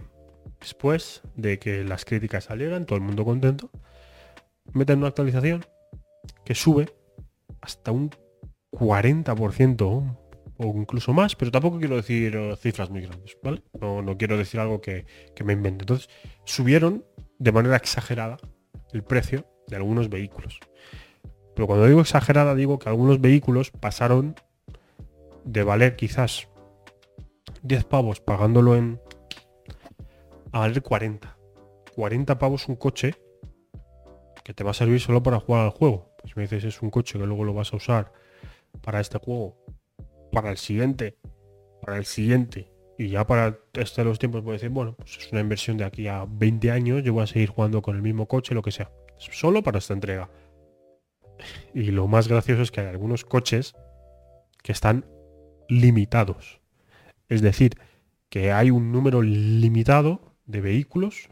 después 0.61 1.23
de 1.37 1.58
que 1.58 1.85
las 1.85 2.04
críticas 2.04 2.44
salieran, 2.44 2.87
todo 2.87 2.99
el 2.99 3.04
mundo 3.04 3.25
contento, 3.25 3.70
meten 4.73 4.99
una 4.99 5.08
actualización 5.08 5.64
que 6.44 6.54
sube 6.54 6.88
hasta 7.61 7.92
un 7.92 8.11
40%, 8.73 10.18
o 10.61 10.66
incluso 10.76 11.12
más, 11.12 11.37
pero 11.37 11.50
tampoco 11.50 11.78
quiero 11.78 11.97
decir 11.97 12.35
eh, 12.35 12.56
cifras 12.56 12.90
muy 12.90 13.02
grandes, 13.02 13.37
¿vale? 13.42 13.62
No, 13.80 14.02
no 14.02 14.18
quiero 14.18 14.37
decir 14.37 14.58
algo 14.61 14.80
que, 14.80 15.06
que 15.35 15.44
me 15.44 15.52
invente. 15.52 15.82
Entonces, 15.82 16.08
subieron 16.44 17.04
de 17.38 17.52
manera 17.52 17.76
exagerada 17.76 18.38
el 18.92 19.04
precio 19.04 19.47
de 19.68 19.76
algunos 19.76 20.08
vehículos. 20.08 20.58
Pero 21.58 21.66
cuando 21.66 21.88
digo 21.88 22.00
exagerada, 22.00 22.54
digo 22.54 22.78
que 22.78 22.88
algunos 22.88 23.20
vehículos 23.20 23.72
pasaron 23.72 24.36
de 25.42 25.64
valer 25.64 25.96
quizás 25.96 26.46
10 27.62 27.82
pavos 27.82 28.20
pagándolo 28.20 28.76
en... 28.76 29.00
a 30.52 30.60
valer 30.60 30.80
40. 30.80 31.36
40 31.96 32.38
pavos 32.38 32.68
un 32.68 32.76
coche 32.76 33.16
que 34.44 34.54
te 34.54 34.62
va 34.62 34.70
a 34.70 34.74
servir 34.74 35.00
solo 35.00 35.20
para 35.24 35.40
jugar 35.40 35.64
al 35.64 35.70
juego. 35.70 36.14
Pues 36.22 36.36
me 36.36 36.42
dices 36.42 36.62
es 36.62 36.80
un 36.80 36.90
coche 36.90 37.18
que 37.18 37.26
luego 37.26 37.42
lo 37.42 37.54
vas 37.54 37.72
a 37.72 37.76
usar 37.76 38.12
para 38.80 39.00
este 39.00 39.18
juego, 39.18 39.56
para 40.30 40.52
el 40.52 40.58
siguiente, 40.58 41.18
para 41.82 41.96
el 41.96 42.04
siguiente 42.04 42.70
y 42.96 43.08
ya 43.08 43.26
para 43.26 43.58
este 43.72 44.02
de 44.02 44.04
los 44.04 44.20
tiempos 44.20 44.42
puedo 44.42 44.52
decir, 44.52 44.70
bueno, 44.70 44.94
pues 44.96 45.18
es 45.18 45.32
una 45.32 45.40
inversión 45.40 45.76
de 45.76 45.86
aquí 45.86 46.06
a 46.06 46.24
20 46.24 46.70
años, 46.70 47.02
yo 47.02 47.14
voy 47.14 47.24
a 47.24 47.26
seguir 47.26 47.48
jugando 47.48 47.82
con 47.82 47.96
el 47.96 48.02
mismo 48.02 48.28
coche, 48.28 48.54
lo 48.54 48.62
que 48.62 48.70
sea. 48.70 48.92
Solo 49.16 49.64
para 49.64 49.78
esta 49.78 49.94
entrega. 49.94 50.30
Y 51.75 51.90
lo 51.90 52.09
más 52.09 52.28
gracioso 52.28 52.62
es 52.62 52.71
que 52.71 52.80
hay 52.80 52.87
algunos 52.87 53.25
coches 53.25 53.75
que 54.62 54.73
están 54.73 55.07
limitados. 55.68 56.61
Es 57.28 57.42
decir, 57.42 57.78
que 58.28 58.52
hay 58.52 58.71
un 58.71 58.92
número 58.92 59.23
limitado 59.23 60.37
de 60.47 60.61
vehículos 60.61 61.28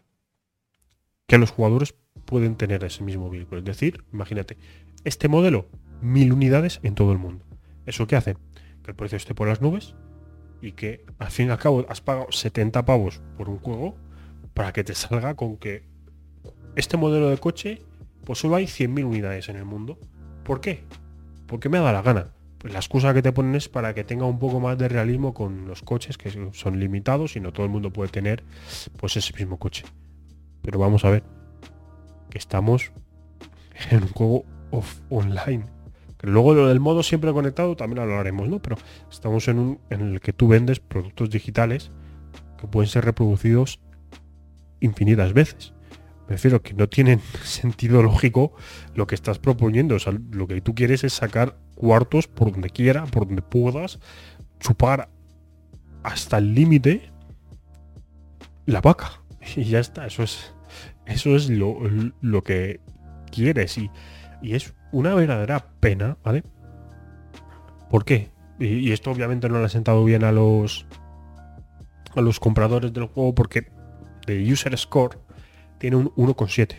que 1.26 1.38
los 1.38 1.50
jugadores 1.50 1.94
pueden 2.24 2.56
tener 2.56 2.84
ese 2.84 3.02
mismo 3.02 3.30
vehículo. 3.30 3.58
Es 3.58 3.64
decir, 3.64 4.04
imagínate, 4.12 4.56
este 5.04 5.28
modelo, 5.28 5.68
mil 6.00 6.32
unidades 6.32 6.80
en 6.82 6.94
todo 6.94 7.12
el 7.12 7.18
mundo. 7.18 7.44
¿Eso 7.86 8.06
qué 8.06 8.16
hace? 8.16 8.36
Que 8.82 8.90
el 8.90 8.96
precio 8.96 9.16
esté 9.16 9.34
por 9.34 9.48
las 9.48 9.60
nubes 9.60 9.94
y 10.60 10.72
que 10.72 11.04
al 11.18 11.30
fin 11.30 11.48
y 11.48 11.50
al 11.50 11.58
cabo 11.58 11.86
has 11.88 12.00
pagado 12.00 12.30
70 12.30 12.84
pavos 12.84 13.20
por 13.36 13.48
un 13.48 13.58
juego 13.58 13.96
para 14.54 14.72
que 14.72 14.84
te 14.84 14.94
salga 14.94 15.34
con 15.34 15.56
que 15.56 15.84
este 16.76 16.96
modelo 16.96 17.30
de 17.30 17.38
coche, 17.38 17.82
pues 18.26 18.40
solo 18.40 18.56
hay 18.56 18.64
100.000 18.64 19.04
unidades 19.04 19.48
en 19.48 19.56
el 19.56 19.64
mundo. 19.64 19.98
¿Por 20.42 20.60
qué? 20.60 20.82
Porque 21.46 21.68
me 21.68 21.78
dado 21.78 21.92
la 21.92 22.02
gana. 22.02 22.26
Pues 22.58 22.72
la 22.72 22.80
excusa 22.80 23.14
que 23.14 23.22
te 23.22 23.30
ponen 23.30 23.54
es 23.54 23.68
para 23.68 23.94
que 23.94 24.02
tenga 24.02 24.26
un 24.26 24.40
poco 24.40 24.58
más 24.58 24.76
de 24.76 24.88
realismo 24.88 25.32
con 25.32 25.68
los 25.68 25.82
coches 25.82 26.18
que 26.18 26.50
son 26.52 26.80
limitados 26.80 27.36
y 27.36 27.40
no 27.40 27.52
todo 27.52 27.64
el 27.64 27.70
mundo 27.70 27.92
puede 27.92 28.10
tener 28.10 28.42
pues 28.96 29.16
ese 29.16 29.32
mismo 29.34 29.58
coche. 29.58 29.84
Pero 30.62 30.80
vamos 30.80 31.04
a 31.04 31.10
ver 31.10 31.22
que 32.28 32.38
estamos 32.38 32.90
en 33.90 34.02
un 34.02 34.08
juego 34.08 34.44
off 34.72 35.00
online. 35.08 35.64
Que 36.18 36.26
luego 36.26 36.54
lo 36.54 36.66
del 36.66 36.80
modo 36.80 37.04
siempre 37.04 37.32
conectado 37.32 37.76
también 37.76 38.08
lo 38.08 38.18
haremos, 38.18 38.48
¿no? 38.48 38.60
Pero 38.60 38.76
estamos 39.08 39.46
en 39.46 39.58
un 39.60 39.80
en 39.90 40.00
el 40.00 40.20
que 40.20 40.32
tú 40.32 40.48
vendes 40.48 40.80
productos 40.80 41.30
digitales 41.30 41.92
que 42.58 42.66
pueden 42.66 42.88
ser 42.88 43.04
reproducidos 43.04 43.78
infinitas 44.80 45.32
veces. 45.32 45.75
Me 46.28 46.32
refiero 46.32 46.62
que 46.62 46.74
no 46.74 46.88
tienen 46.88 47.20
sentido 47.44 48.02
lógico 48.02 48.52
lo 48.94 49.06
que 49.06 49.14
estás 49.14 49.38
proponiendo. 49.38 49.94
O 49.96 49.98
sea, 49.98 50.14
lo 50.30 50.46
que 50.46 50.60
tú 50.60 50.74
quieres 50.74 51.04
es 51.04 51.12
sacar 51.12 51.56
cuartos 51.74 52.26
por 52.26 52.52
donde 52.52 52.70
quiera, 52.70 53.04
por 53.06 53.26
donde 53.26 53.42
puedas, 53.42 53.98
chupar 54.60 55.08
hasta 56.02 56.38
el 56.38 56.54
límite 56.54 57.10
la 58.66 58.80
vaca. 58.80 59.22
Y 59.56 59.62
ya 59.64 59.78
está, 59.78 60.06
eso 60.06 60.24
es 60.24 60.52
eso 61.06 61.36
es 61.36 61.48
lo, 61.48 61.78
lo 62.20 62.42
que 62.42 62.80
quieres 63.30 63.78
y, 63.78 63.90
y, 64.42 64.54
es 64.54 64.74
una 64.90 65.14
verdadera 65.14 65.68
pena, 65.80 66.18
¿vale? 66.24 66.42
¿Por 67.90 68.04
qué? 68.04 68.30
Y, 68.58 68.66
y, 68.66 68.92
esto 68.92 69.12
obviamente 69.12 69.48
no 69.48 69.60
le 69.60 69.66
ha 69.66 69.68
sentado 69.68 70.04
bien 70.04 70.24
a 70.24 70.32
los 70.32 70.86
a 72.16 72.20
los 72.20 72.40
compradores 72.40 72.92
del 72.92 73.04
juego 73.06 73.34
porque 73.34 73.70
de 74.26 74.52
user 74.52 74.76
score 74.76 75.18
tiene 75.78 75.96
un 75.96 76.10
1,7. 76.14 76.76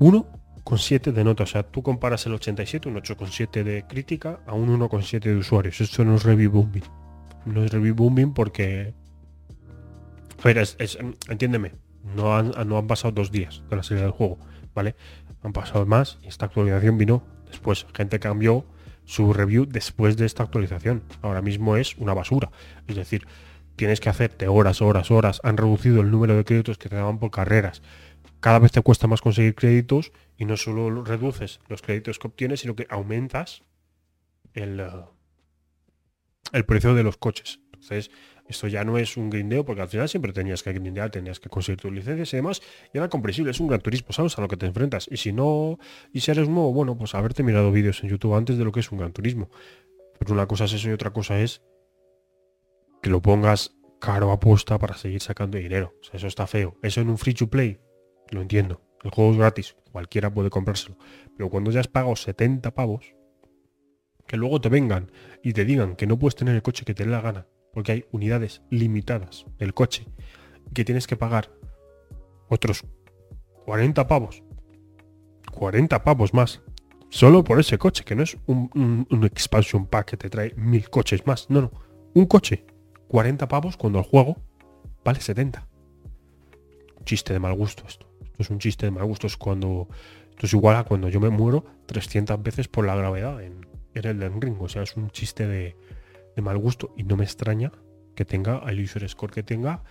1,7 0.00 1.12
de 1.12 1.24
nota. 1.24 1.44
O 1.44 1.46
sea, 1.46 1.62
tú 1.62 1.82
comparas 1.82 2.26
el 2.26 2.34
87, 2.34 2.88
un 2.88 2.96
8,7 2.96 3.62
de 3.62 3.84
crítica, 3.86 4.40
a 4.46 4.54
un 4.54 4.68
1,7 4.78 5.20
de 5.20 5.36
usuarios. 5.36 5.80
Esto 5.80 6.04
no 6.04 6.16
es 6.16 6.24
review 6.24 6.50
booming. 6.50 6.84
No 7.46 7.64
es 7.64 7.72
review 7.72 7.94
booming 7.94 8.34
porque... 8.34 8.94
A 10.38 10.42
ver, 10.44 10.58
es, 10.58 10.76
entiéndeme, 11.28 11.72
no 12.14 12.36
han, 12.36 12.52
no 12.68 12.78
han 12.78 12.86
pasado 12.86 13.12
dos 13.12 13.32
días 13.32 13.62
de 13.68 13.76
la 13.76 13.82
salida 13.82 14.04
del 14.04 14.12
juego, 14.12 14.38
¿vale? 14.72 14.94
Han 15.42 15.52
pasado 15.52 15.84
más 15.84 16.18
y 16.22 16.28
esta 16.28 16.46
actualización 16.46 16.96
vino 16.96 17.24
después. 17.50 17.86
Gente 17.92 18.20
cambió 18.20 18.64
su 19.04 19.32
review 19.32 19.64
después 19.66 20.16
de 20.16 20.26
esta 20.26 20.42
actualización. 20.42 21.02
Ahora 21.22 21.42
mismo 21.42 21.76
es 21.76 21.96
una 21.96 22.14
basura. 22.14 22.50
Es 22.86 22.94
decir, 22.94 23.26
tienes 23.78 24.00
que 24.00 24.10
hacerte 24.10 24.48
horas, 24.48 24.82
horas, 24.82 25.10
horas. 25.10 25.40
Han 25.44 25.56
reducido 25.56 26.02
el 26.02 26.10
número 26.10 26.36
de 26.36 26.44
créditos 26.44 26.76
que 26.76 26.88
te 26.88 26.96
daban 26.96 27.18
por 27.18 27.30
carreras. 27.30 27.80
Cada 28.40 28.58
vez 28.58 28.72
te 28.72 28.82
cuesta 28.82 29.06
más 29.06 29.22
conseguir 29.22 29.54
créditos 29.54 30.12
y 30.36 30.44
no 30.44 30.56
solo 30.56 31.02
reduces 31.04 31.60
los 31.68 31.80
créditos 31.80 32.18
que 32.18 32.26
obtienes, 32.26 32.60
sino 32.60 32.76
que 32.76 32.86
aumentas 32.90 33.62
el, 34.52 34.80
uh, 34.80 35.06
el 36.52 36.64
precio 36.64 36.94
de 36.94 37.04
los 37.04 37.16
coches. 37.16 37.60
Entonces, 37.72 38.10
esto 38.48 38.66
ya 38.66 38.82
no 38.82 38.98
es 38.98 39.16
un 39.16 39.30
grindeo, 39.30 39.64
porque 39.64 39.82
al 39.82 39.88
final 39.88 40.08
siempre 40.08 40.32
tenías 40.32 40.62
que 40.62 40.72
grindear, 40.72 41.10
tenías 41.10 41.38
que 41.38 41.48
conseguir 41.48 41.80
tus 41.80 41.92
licencias 41.92 42.32
y 42.32 42.36
demás, 42.36 42.62
y 42.92 42.98
era 42.98 43.08
comprensible, 43.08 43.52
es 43.52 43.60
un 43.60 43.68
gran 43.68 43.80
turismo, 43.80 44.12
sabes 44.12 44.36
a 44.38 44.40
lo 44.40 44.48
que 44.48 44.56
te 44.56 44.66
enfrentas. 44.66 45.06
Y 45.10 45.18
si 45.18 45.32
no, 45.32 45.78
y 46.12 46.20
si 46.20 46.30
eres 46.30 46.48
nuevo, 46.48 46.72
bueno, 46.72 46.96
pues 46.96 47.14
haberte 47.14 47.42
mirado 47.42 47.70
vídeos 47.70 48.02
en 48.02 48.10
YouTube 48.10 48.34
antes 48.34 48.58
de 48.58 48.64
lo 48.64 48.72
que 48.72 48.80
es 48.80 48.90
un 48.90 48.98
gran 48.98 49.12
turismo. 49.12 49.50
Pero 50.18 50.32
una 50.32 50.46
cosa 50.46 50.64
es 50.64 50.72
eso 50.72 50.88
y 50.88 50.92
otra 50.92 51.12
cosa 51.12 51.38
es 51.38 51.62
que 53.02 53.10
lo 53.10 53.22
pongas 53.22 53.76
caro 54.00 54.30
a 54.30 54.40
posta 54.40 54.78
para 54.78 54.96
seguir 54.96 55.20
sacando 55.20 55.58
dinero. 55.58 55.94
Eso 56.12 56.26
está 56.26 56.46
feo. 56.46 56.76
Eso 56.82 57.00
en 57.00 57.10
un 57.10 57.18
free 57.18 57.34
to 57.34 57.48
play, 57.48 57.80
lo 58.30 58.42
entiendo. 58.42 58.82
El 59.02 59.10
juego 59.10 59.32
es 59.32 59.38
gratis, 59.38 59.76
cualquiera 59.92 60.32
puede 60.32 60.50
comprárselo. 60.50 60.96
Pero 61.36 61.50
cuando 61.50 61.70
ya 61.70 61.80
has 61.80 61.88
pagado 61.88 62.16
70 62.16 62.74
pavos, 62.74 63.14
que 64.26 64.36
luego 64.36 64.60
te 64.60 64.68
vengan 64.68 65.10
y 65.42 65.52
te 65.52 65.64
digan 65.64 65.96
que 65.96 66.06
no 66.06 66.18
puedes 66.18 66.34
tener 66.34 66.54
el 66.54 66.62
coche 66.62 66.84
que 66.84 66.94
te 66.94 67.04
dé 67.04 67.10
la 67.10 67.20
gana, 67.20 67.46
porque 67.72 67.92
hay 67.92 68.04
unidades 68.10 68.62
limitadas 68.70 69.46
del 69.58 69.74
coche 69.74 70.06
que 70.74 70.84
tienes 70.84 71.06
que 71.06 71.16
pagar 71.16 71.50
otros 72.48 72.84
40 73.64 74.06
pavos. 74.06 74.42
40 75.52 76.04
pavos 76.04 76.34
más. 76.34 76.62
Solo 77.10 77.42
por 77.42 77.58
ese 77.58 77.78
coche, 77.78 78.04
que 78.04 78.14
no 78.14 78.22
es 78.22 78.36
un, 78.46 78.70
un, 78.74 79.06
un 79.10 79.24
expansion 79.24 79.86
pack 79.86 80.10
que 80.10 80.16
te 80.16 80.28
trae 80.28 80.54
mil 80.56 80.90
coches 80.90 81.26
más. 81.26 81.48
No, 81.48 81.62
no. 81.62 81.70
Un 82.14 82.26
coche. 82.26 82.66
40 83.08 83.48
pavos 83.48 83.76
cuando 83.76 83.98
el 83.98 84.04
juego 84.04 84.36
vale 85.04 85.20
70. 85.20 85.66
Chiste 87.04 87.32
de 87.32 87.38
mal 87.38 87.54
gusto 87.54 87.84
esto. 87.86 88.06
Esto 88.22 88.42
es 88.42 88.50
un 88.50 88.58
chiste 88.58 88.86
de 88.86 88.92
mal 88.92 89.04
gusto. 89.06 89.26
Es 89.26 89.36
cuando. 89.36 89.88
Esto 90.30 90.46
es 90.46 90.52
igual 90.52 90.76
a 90.76 90.84
cuando 90.84 91.08
yo 91.08 91.20
me 91.20 91.30
muero 91.30 91.64
300 91.86 92.42
veces 92.42 92.68
por 92.68 92.86
la 92.86 92.94
gravedad 92.94 93.42
en, 93.42 93.66
el 93.94 94.40
Ring. 94.40 94.60
O 94.60 94.68
sea, 94.68 94.82
es 94.82 94.96
un 94.96 95.10
chiste 95.10 95.46
de, 95.46 95.76
de 96.36 96.42
mal 96.42 96.56
gusto 96.58 96.94
y 96.96 97.02
no 97.02 97.16
me 97.16 97.24
extraña 97.24 97.72
que 98.14 98.24
tenga 98.24 98.62
el 98.68 98.82
user 98.82 99.08
score 99.08 99.32
que 99.32 99.42
tenga 99.44 99.84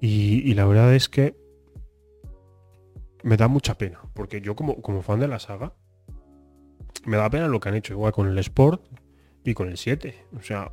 y, 0.00 0.48
y, 0.50 0.54
la 0.54 0.66
verdad 0.66 0.92
es 0.92 1.08
que 1.08 1.36
me 3.22 3.36
da 3.36 3.46
mucha 3.46 3.78
pena 3.78 4.00
porque 4.12 4.40
yo 4.40 4.56
como, 4.56 4.82
como 4.82 5.02
fan 5.02 5.20
de 5.20 5.28
la 5.28 5.38
saga 5.38 5.72
me 7.06 7.16
da 7.16 7.30
pena 7.30 7.46
lo 7.46 7.60
que 7.60 7.68
han 7.68 7.76
hecho 7.76 7.92
igual 7.92 8.12
con 8.12 8.28
el 8.28 8.36
Sport 8.38 8.82
y 9.44 9.54
con 9.54 9.68
el 9.68 9.76
7 9.76 10.26
o 10.36 10.42
sea 10.42 10.72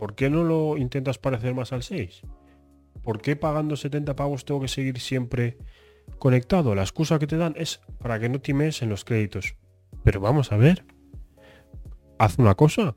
¿por 0.00 0.14
qué 0.14 0.30
no 0.30 0.44
lo 0.44 0.78
intentas 0.78 1.18
parecer 1.18 1.52
más 1.54 1.74
al 1.74 1.82
6? 1.82 2.22
¿por 3.02 3.20
qué 3.20 3.36
pagando 3.36 3.76
70 3.76 4.16
pavos 4.16 4.46
tengo 4.46 4.62
que 4.62 4.68
seguir 4.68 4.98
siempre 4.98 5.58
conectado? 6.18 6.74
la 6.74 6.80
excusa 6.80 7.18
que 7.18 7.26
te 7.26 7.36
dan 7.36 7.52
es 7.56 7.82
para 7.98 8.18
que 8.18 8.30
no 8.30 8.40
times 8.40 8.80
en 8.80 8.88
los 8.88 9.04
créditos 9.04 9.56
pero 10.02 10.18
vamos 10.20 10.52
a 10.52 10.56
ver 10.56 10.86
haz 12.18 12.38
una 12.38 12.54
cosa 12.54 12.96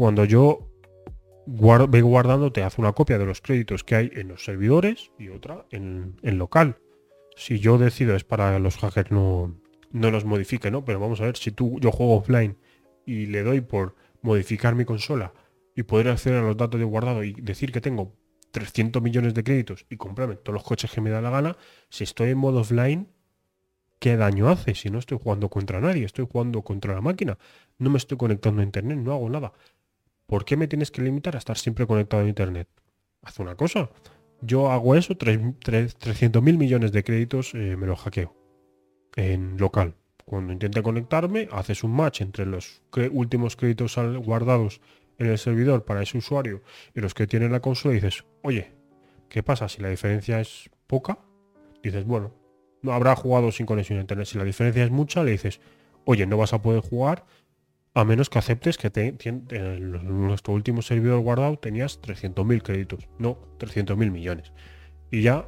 cuando 0.00 0.24
yo 0.24 0.70
guardo, 1.46 1.88
guardando, 2.02 2.52
te 2.52 2.62
hace 2.62 2.80
una 2.80 2.92
copia 2.92 3.18
de 3.18 3.26
los 3.26 3.40
créditos 3.40 3.84
que 3.84 3.94
hay 3.94 4.10
en 4.14 4.28
los 4.28 4.44
servidores 4.44 5.10
y 5.18 5.28
otra 5.28 5.66
en, 5.70 6.16
en 6.22 6.38
local. 6.38 6.78
Si 7.36 7.58
yo 7.58 7.78
decido 7.78 8.16
es 8.16 8.24
para 8.24 8.58
los 8.58 8.76
hackers 8.78 9.10
no, 9.10 9.56
no 9.90 10.10
los 10.10 10.24
modifique, 10.24 10.70
¿no? 10.70 10.84
Pero 10.84 11.00
vamos 11.00 11.20
a 11.20 11.24
ver, 11.24 11.36
si 11.36 11.50
tú 11.50 11.78
yo 11.80 11.90
juego 11.90 12.16
offline 12.16 12.56
y 13.04 13.26
le 13.26 13.42
doy 13.42 13.60
por 13.60 13.94
modificar 14.22 14.74
mi 14.74 14.84
consola 14.84 15.32
y 15.80 15.82
poder 15.82 16.08
acceder 16.08 16.38
a 16.38 16.42
los 16.42 16.56
datos 16.56 16.78
de 16.78 16.84
guardado 16.84 17.24
y 17.24 17.32
decir 17.32 17.72
que 17.72 17.80
tengo 17.80 18.14
300 18.50 19.02
millones 19.02 19.32
de 19.32 19.42
créditos 19.42 19.86
y 19.88 19.96
comprarme 19.96 20.36
todos 20.36 20.54
los 20.54 20.62
coches 20.62 20.90
que 20.90 21.00
me 21.00 21.08
da 21.08 21.22
la 21.22 21.30
gana, 21.30 21.56
si 21.88 22.04
estoy 22.04 22.30
en 22.30 22.38
modo 22.38 22.60
offline, 22.60 23.08
¿qué 23.98 24.16
daño 24.16 24.48
hace? 24.50 24.74
Si 24.74 24.90
no 24.90 24.98
estoy 24.98 25.18
jugando 25.22 25.48
contra 25.48 25.80
nadie, 25.80 26.04
estoy 26.04 26.28
jugando 26.30 26.62
contra 26.62 26.94
la 26.94 27.00
máquina, 27.00 27.38
no 27.78 27.88
me 27.88 27.96
estoy 27.96 28.18
conectando 28.18 28.60
a 28.60 28.64
internet, 28.64 28.98
no 28.98 29.12
hago 29.12 29.30
nada. 29.30 29.52
¿Por 30.26 30.44
qué 30.44 30.56
me 30.56 30.68
tienes 30.68 30.90
que 30.90 31.02
limitar 31.02 31.34
a 31.34 31.38
estar 31.38 31.56
siempre 31.56 31.86
conectado 31.86 32.22
a 32.22 32.28
Internet? 32.28 32.68
Haz 33.22 33.40
una 33.40 33.56
cosa. 33.56 33.90
Yo 34.42 34.70
hago 34.70 34.94
eso, 34.94 35.16
300 35.16 36.40
mil 36.40 36.56
millones 36.56 36.92
de 36.92 37.02
créditos 37.02 37.52
eh, 37.54 37.76
me 37.76 37.88
lo 37.88 37.96
hackeo. 37.96 38.36
En 39.16 39.56
local. 39.58 39.96
cuando 40.24 40.52
intente 40.52 40.82
conectarme, 40.82 41.48
haces 41.50 41.82
un 41.82 41.90
match 41.90 42.20
entre 42.20 42.46
los 42.46 42.80
últimos 43.10 43.56
créditos 43.56 43.96
guardados 43.96 44.80
en 45.20 45.26
el 45.26 45.38
servidor 45.38 45.84
para 45.84 46.02
ese 46.02 46.18
usuario 46.18 46.62
y 46.94 47.00
los 47.00 47.14
que 47.14 47.26
tiene 47.26 47.48
la 47.48 47.60
consola 47.60 47.94
dices, 47.94 48.24
oye, 48.42 48.72
¿qué 49.28 49.42
pasa 49.42 49.68
si 49.68 49.82
la 49.82 49.90
diferencia 49.90 50.40
es 50.40 50.70
poca? 50.86 51.18
Dices, 51.82 52.06
bueno, 52.06 52.34
no 52.80 52.92
habrá 52.92 53.14
jugado 53.14 53.52
sin 53.52 53.66
conexión 53.66 53.98
a 53.98 54.00
internet. 54.00 54.26
Si 54.26 54.38
la 54.38 54.44
diferencia 54.44 54.82
es 54.82 54.90
mucha, 54.90 55.22
le 55.22 55.32
dices, 55.32 55.60
oye, 56.06 56.26
no 56.26 56.38
vas 56.38 56.54
a 56.54 56.62
poder 56.62 56.80
jugar 56.80 57.26
a 57.92 58.04
menos 58.04 58.30
que 58.30 58.38
aceptes 58.38 58.78
que 58.78 58.88
te, 58.88 59.14
en 59.20 60.26
nuestro 60.26 60.54
último 60.54 60.80
servidor 60.80 61.20
guardado 61.20 61.58
tenías 61.58 62.00
300.000 62.00 62.62
créditos, 62.62 63.08
no 63.18 63.38
300.000 63.58 64.10
millones. 64.10 64.54
Y 65.10 65.20
ya 65.20 65.46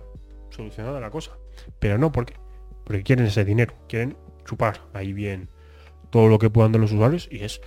solucionada 0.50 1.00
la 1.00 1.10
cosa. 1.10 1.32
Pero 1.78 1.96
no, 1.96 2.12
¿por 2.12 2.26
qué? 2.26 2.34
Porque 2.84 3.02
quieren 3.02 3.24
ese 3.24 3.46
dinero, 3.46 3.74
quieren 3.88 4.18
chupar 4.44 4.82
ahí 4.92 5.14
bien 5.14 5.48
todo 6.10 6.28
lo 6.28 6.38
que 6.38 6.50
puedan 6.50 6.72
de 6.72 6.78
los 6.78 6.92
usuarios 6.92 7.26
y 7.30 7.42
es 7.42 7.62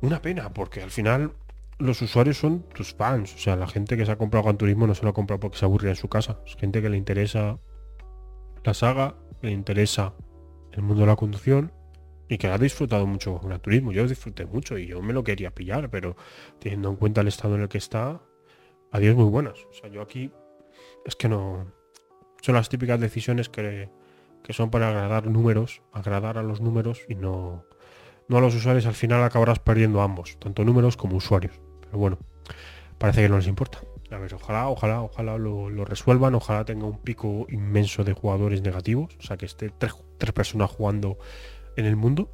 una 0.00 0.22
pena 0.22 0.52
porque 0.52 0.82
al 0.82 0.90
final 0.90 1.32
los 1.78 2.02
usuarios 2.02 2.38
son 2.38 2.62
tus 2.74 2.94
fans, 2.94 3.34
o 3.34 3.38
sea, 3.38 3.56
la 3.56 3.66
gente 3.66 3.96
que 3.96 4.04
se 4.04 4.12
ha 4.12 4.18
comprado 4.18 4.44
Gran 4.44 4.58
Turismo 4.58 4.86
no 4.86 4.94
se 4.94 5.04
lo 5.04 5.10
ha 5.10 5.14
comprado 5.14 5.40
porque 5.40 5.58
se 5.58 5.64
aburre 5.64 5.90
en 5.90 5.96
su 5.96 6.08
casa, 6.08 6.40
es 6.46 6.56
gente 6.56 6.82
que 6.82 6.88
le 6.88 6.96
interesa 6.96 7.58
la 8.64 8.74
saga, 8.74 9.14
le 9.42 9.52
interesa 9.52 10.14
el 10.72 10.82
mundo 10.82 11.02
de 11.02 11.06
la 11.06 11.16
conducción 11.16 11.72
y 12.28 12.36
que 12.38 12.48
ha 12.48 12.58
disfrutado 12.58 13.06
mucho 13.06 13.38
con 13.38 13.48
Gran 13.48 13.60
Turismo. 13.60 13.92
Yo 13.92 14.06
disfruté 14.06 14.44
mucho 14.44 14.76
y 14.76 14.86
yo 14.86 15.00
me 15.00 15.12
lo 15.12 15.24
quería 15.24 15.50
pillar, 15.54 15.88
pero 15.88 16.16
teniendo 16.58 16.90
en 16.90 16.96
cuenta 16.96 17.22
el 17.22 17.28
estado 17.28 17.54
en 17.54 17.62
el 17.62 17.68
que 17.68 17.78
está, 17.78 18.20
adiós 18.90 19.16
muy 19.16 19.30
buenas. 19.30 19.58
O 19.70 19.72
sea, 19.72 19.88
yo 19.88 20.02
aquí 20.02 20.30
es 21.06 21.16
que 21.16 21.28
no 21.28 21.72
son 22.42 22.54
las 22.54 22.68
típicas 22.68 23.00
decisiones 23.00 23.48
que 23.48 23.88
que 24.42 24.52
son 24.52 24.70
para 24.70 24.88
agradar 24.88 25.26
números, 25.26 25.82
agradar 25.92 26.38
a 26.38 26.42
los 26.42 26.60
números 26.60 27.04
y 27.08 27.14
no, 27.14 27.66
no 28.28 28.38
a 28.38 28.40
los 28.40 28.54
usuarios, 28.54 28.86
al 28.86 28.94
final 28.94 29.22
acabarás 29.24 29.58
perdiendo 29.58 30.02
ambos, 30.02 30.36
tanto 30.38 30.64
números 30.64 30.96
como 30.96 31.16
usuarios. 31.16 31.54
Pero 31.80 31.98
bueno, 31.98 32.18
parece 32.98 33.22
que 33.22 33.28
no 33.28 33.38
les 33.38 33.46
importa. 33.46 33.80
A 34.10 34.16
ver, 34.16 34.32
ojalá, 34.34 34.68
ojalá, 34.68 35.02
ojalá 35.02 35.36
lo, 35.36 35.84
resuelvan, 35.84 36.34
ojalá 36.34 36.64
tenga 36.64 36.86
un 36.86 36.98
pico 36.98 37.46
inmenso 37.50 38.04
de 38.04 38.14
jugadores 38.14 38.62
negativos, 38.62 39.16
o 39.18 39.22
sea 39.22 39.36
que 39.36 39.46
esté 39.46 39.70
tres, 39.70 39.92
personas 40.32 40.70
jugando 40.70 41.18
en 41.76 41.84
el 41.84 41.96
mundo, 41.96 42.30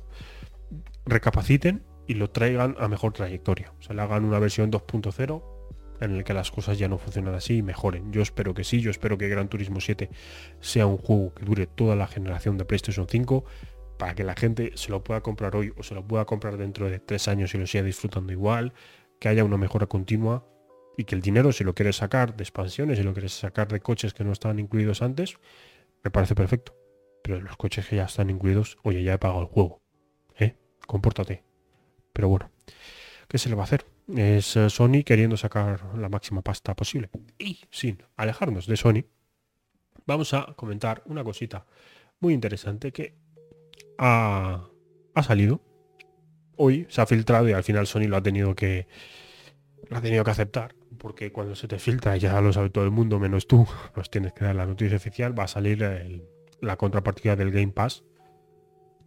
recapaciten 1.05 1.83
y 2.07 2.15
lo 2.15 2.31
traigan 2.31 2.77
a 2.79 2.87
mejor 2.87 3.13
trayectoria. 3.13 3.73
O 3.81 3.83
sea, 3.83 3.97
le 3.97 4.03
hagan 4.03 4.25
una 4.25 4.39
versión 4.39 4.71
2.0 4.71 5.43
en 6.01 6.17
el 6.17 6.25
que 6.25 6.35
las 6.35 6.51
cosas 6.51 6.79
ya 6.79 6.89
no 6.89 6.99
funcionan 6.99 7.35
así 7.35 7.59
y 7.59 7.63
mejoren. 7.63 8.13
Yo 8.13 8.23
espero 8.23 8.55
que 8.55 8.63
sí, 8.63 8.81
yo 8.81 8.91
espero 8.91 9.19
que 9.19 9.29
Gran 9.29 9.49
Turismo 9.49 9.81
7 9.81 10.11
sea 10.61 10.87
un 10.87 10.99
juego 10.99 11.35
que 11.35 11.45
dure 11.45 11.67
toda 11.67 11.97
la 11.97 12.07
generación 12.07 12.57
de 12.57 12.65
PlayStation 12.65 13.07
5 13.09 13.45
para 13.99 14.15
que 14.15 14.25
la 14.25 14.35
gente 14.35 14.73
se 14.77 14.91
lo 14.91 15.05
pueda 15.05 15.21
comprar 15.21 15.57
hoy 15.57 15.73
o 15.77 15.83
se 15.83 15.95
lo 15.95 16.07
pueda 16.07 16.25
comprar 16.25 16.57
dentro 16.57 16.89
de 16.89 16.99
tres 16.99 17.29
años 17.29 17.55
y 17.55 17.59
lo 17.59 17.67
siga 17.67 17.85
disfrutando 17.85 18.33
igual, 18.33 18.73
que 19.21 19.29
haya 19.29 19.45
una 19.45 19.57
mejora 19.57 19.87
continua 19.87 20.47
y 20.97 21.05
que 21.05 21.15
el 21.15 21.21
dinero 21.21 21.53
si 21.53 21.65
lo 21.65 21.75
quieres 21.75 21.97
sacar 21.97 22.37
de 22.37 22.45
expansiones, 22.45 22.99
si 22.99 23.05
lo 23.05 23.13
quieres 23.13 23.33
sacar 23.33 23.69
de 23.69 23.81
coches 23.81 24.15
que 24.15 24.25
no 24.25 24.33
estaban 24.33 24.59
incluidos 24.59 25.03
antes, 25.03 25.39
me 26.03 26.11
parece 26.11 26.35
perfecto. 26.35 26.77
Pero 27.23 27.41
los 27.41 27.57
coches 27.57 27.89
que 27.89 27.97
ya 27.97 28.05
están 28.05 28.29
incluidos, 28.31 28.79
oye, 28.83 29.03
ya 29.03 29.15
he 29.15 29.19
pagado 29.19 29.41
el 29.41 29.47
juego. 29.47 29.81
¿Eh? 30.39 30.57
Compórtate. 30.87 31.43
Pero 32.13 32.29
bueno, 32.29 32.51
¿qué 33.29 33.39
se 33.39 33.49
le 33.49 33.55
va 33.55 33.63
a 33.63 33.65
hacer? 33.65 33.87
es 34.09 34.57
eh, 34.57 34.69
Sony 34.71 35.03
queriendo 35.05 35.37
sacar 35.37 35.97
la 35.97 36.09
máxima 36.09 36.43
pasta 36.43 36.75
posible. 36.75 37.11
Y 37.39 37.61
sin 37.71 38.03
alejarnos 38.17 38.67
de 38.67 38.77
Sony, 38.77 39.05
vamos 40.07 40.35
a 40.35 40.55
comentar 40.57 41.03
una 41.07 41.25
cosita 41.25 41.67
muy 42.21 42.35
interesante 42.35 42.93
que 42.93 43.17
ha, 43.99 44.69
salido. 45.23 45.61
Hoy 46.57 46.87
se 46.89 47.01
ha 47.01 47.07
filtrado 47.07 47.49
y 47.49 47.53
al 47.53 47.65
final 47.65 47.87
Sony 47.87 48.07
lo 48.07 48.17
ha 48.17 48.23
tenido 48.23 48.55
que 48.55 48.87
lo 49.89 49.97
ha 49.97 50.01
tenido 50.01 50.25
que 50.25 50.31
aceptar. 50.31 50.75
Porque 50.99 51.33
cuando 51.33 51.57
se 51.57 51.67
te 51.69 51.79
filtra, 51.79 52.17
ya 52.17 52.41
lo 52.41 52.53
sabe 52.53 52.71
todo 52.71 52.85
el 52.85 52.91
mundo, 52.91 53.19
menos 53.19 53.47
tú, 53.47 53.67
nos 53.97 54.11
tienes 54.11 54.33
que 54.33 54.45
dar 54.45 54.55
la 54.55 54.65
noticia 54.65 54.97
oficial, 54.97 55.39
va 55.39 55.45
a 55.45 55.49
salir 55.49 56.25
la 56.61 56.77
contrapartida 56.77 57.37
del 57.37 57.51
Game 57.51 57.73
Pass 57.73 58.05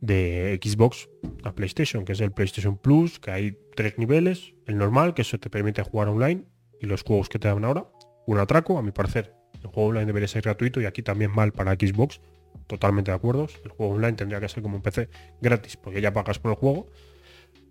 de 0.02 0.60
Xbox 0.62 1.10
a 1.44 1.54
PlayStation, 1.54 2.06
que 2.06 2.14
es 2.14 2.22
el 2.22 2.32
PlayStation 2.32 2.78
Plus, 2.78 3.20
que 3.20 3.32
hay 3.32 3.58
tres 3.76 3.98
niveles, 3.98 4.54
el 4.66 4.78
normal, 4.78 5.14
que 5.14 5.24
eso 5.24 5.40
te 5.40 5.50
permite 5.50 5.82
jugar 5.84 6.08
online, 6.10 6.44
y 6.80 6.86
los 6.86 7.04
juegos 7.04 7.30
que 7.30 7.40
te 7.40 7.48
dan 7.48 7.66
ahora, 7.66 7.88
un 8.26 8.38
atraco, 8.40 8.78
a 8.78 8.84
mi 8.84 8.92
parecer, 8.92 9.34
el 9.64 9.68
juego 9.68 9.90
online 9.90 10.06
debería 10.06 10.28
ser 10.28 10.44
gratuito 10.44 10.82
y 10.82 10.86
aquí 10.86 11.02
también 11.02 11.32
mal 11.32 11.52
para 11.52 11.74
Xbox, 11.74 12.22
totalmente 12.66 13.12
de 13.12 13.16
acuerdo, 13.16 13.48
el 13.64 13.72
juego 13.72 13.94
online 13.94 14.14
tendría 14.14 14.40
que 14.40 14.50
ser 14.50 14.64
como 14.64 14.78
un 14.78 14.82
PC 14.82 15.10
gratis, 15.42 15.78
porque 15.78 16.02
ya 16.02 16.14
pagas 16.14 16.40
por 16.40 16.52
el 16.52 16.58
juego, 16.58 16.88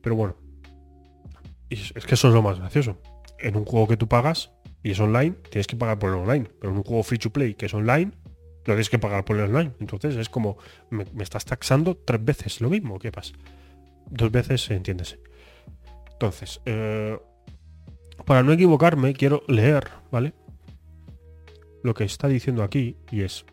pero 0.02 0.16
bueno, 0.16 0.36
es, 1.70 1.92
es 1.94 2.06
que 2.06 2.14
eso 2.14 2.28
es 2.28 2.34
lo 2.34 2.42
más 2.42 2.58
gracioso, 2.58 3.00
en 3.38 3.56
un 3.56 3.64
juego 3.64 3.88
que 3.88 3.96
tú 3.96 4.08
pagas 4.08 4.52
y 4.82 4.92
es 4.92 5.00
online, 5.00 5.32
tienes 5.50 5.66
que 5.66 5.76
pagar 5.76 5.98
por 5.98 6.10
el 6.10 6.16
online, 6.16 6.48
pero 6.60 6.72
en 6.72 6.78
un 6.78 6.84
juego 6.84 7.02
free 7.02 7.18
to 7.18 7.30
play 7.30 7.54
que 7.54 7.66
es 7.66 7.74
online, 7.74 8.12
lo 8.66 8.74
tienes 8.74 8.90
que 8.90 8.98
pagar 8.98 9.24
por 9.24 9.36
el 9.36 9.44
online. 9.44 9.72
Entonces 9.80 10.16
es 10.16 10.28
como, 10.28 10.58
me, 10.90 11.04
estás 11.20 11.44
taxando 11.44 11.96
tres 11.96 12.24
veces 12.24 12.60
lo 12.60 12.68
mismo. 12.68 12.98
¿Qué 12.98 13.12
pasa? 13.12 13.34
Dos 14.10 14.30
veces, 14.30 14.70
entiéndese. 14.70 15.20
Entonces, 16.12 16.60
eh, 16.66 17.18
para 18.24 18.42
no 18.42 18.52
equivocarme, 18.52 19.14
quiero 19.14 19.42
leer, 19.48 19.88
¿vale? 20.10 20.34
Lo 21.82 21.94
que 21.94 22.04
está 22.04 22.28
diciendo 22.28 22.62
aquí 22.62 22.96
y 23.10 23.22
es... 23.22 23.44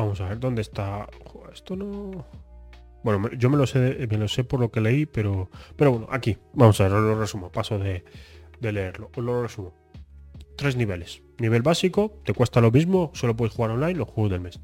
Vamos 0.00 0.20
a 0.20 0.28
ver 0.28 0.40
dónde 0.40 0.62
está... 0.62 1.08
Esto 1.52 1.76
no... 1.76 2.24
Bueno, 3.02 3.30
yo 3.32 3.48
me 3.48 3.56
lo 3.56 3.66
sé, 3.66 4.06
me 4.10 4.18
lo 4.18 4.28
sé 4.28 4.44
por 4.44 4.60
lo 4.60 4.70
que 4.70 4.80
leí, 4.80 5.06
pero, 5.06 5.48
pero 5.76 5.92
bueno, 5.92 6.08
aquí, 6.10 6.36
vamos 6.52 6.78
a 6.80 6.84
ver, 6.84 6.92
lo 6.92 7.18
resumo, 7.18 7.50
paso 7.50 7.78
de, 7.78 8.04
de 8.60 8.72
leerlo, 8.72 9.10
os 9.16 9.24
lo 9.24 9.42
resumo 9.42 9.72
tres 10.60 10.76
niveles. 10.76 11.22
Nivel 11.38 11.62
básico, 11.62 12.12
te 12.22 12.34
cuesta 12.34 12.60
lo 12.60 12.70
mismo, 12.70 13.10
solo 13.14 13.34
puedes 13.34 13.54
jugar 13.54 13.70
online 13.70 13.94
los 13.94 14.08
juegos 14.08 14.30
del 14.30 14.42
mes. 14.42 14.60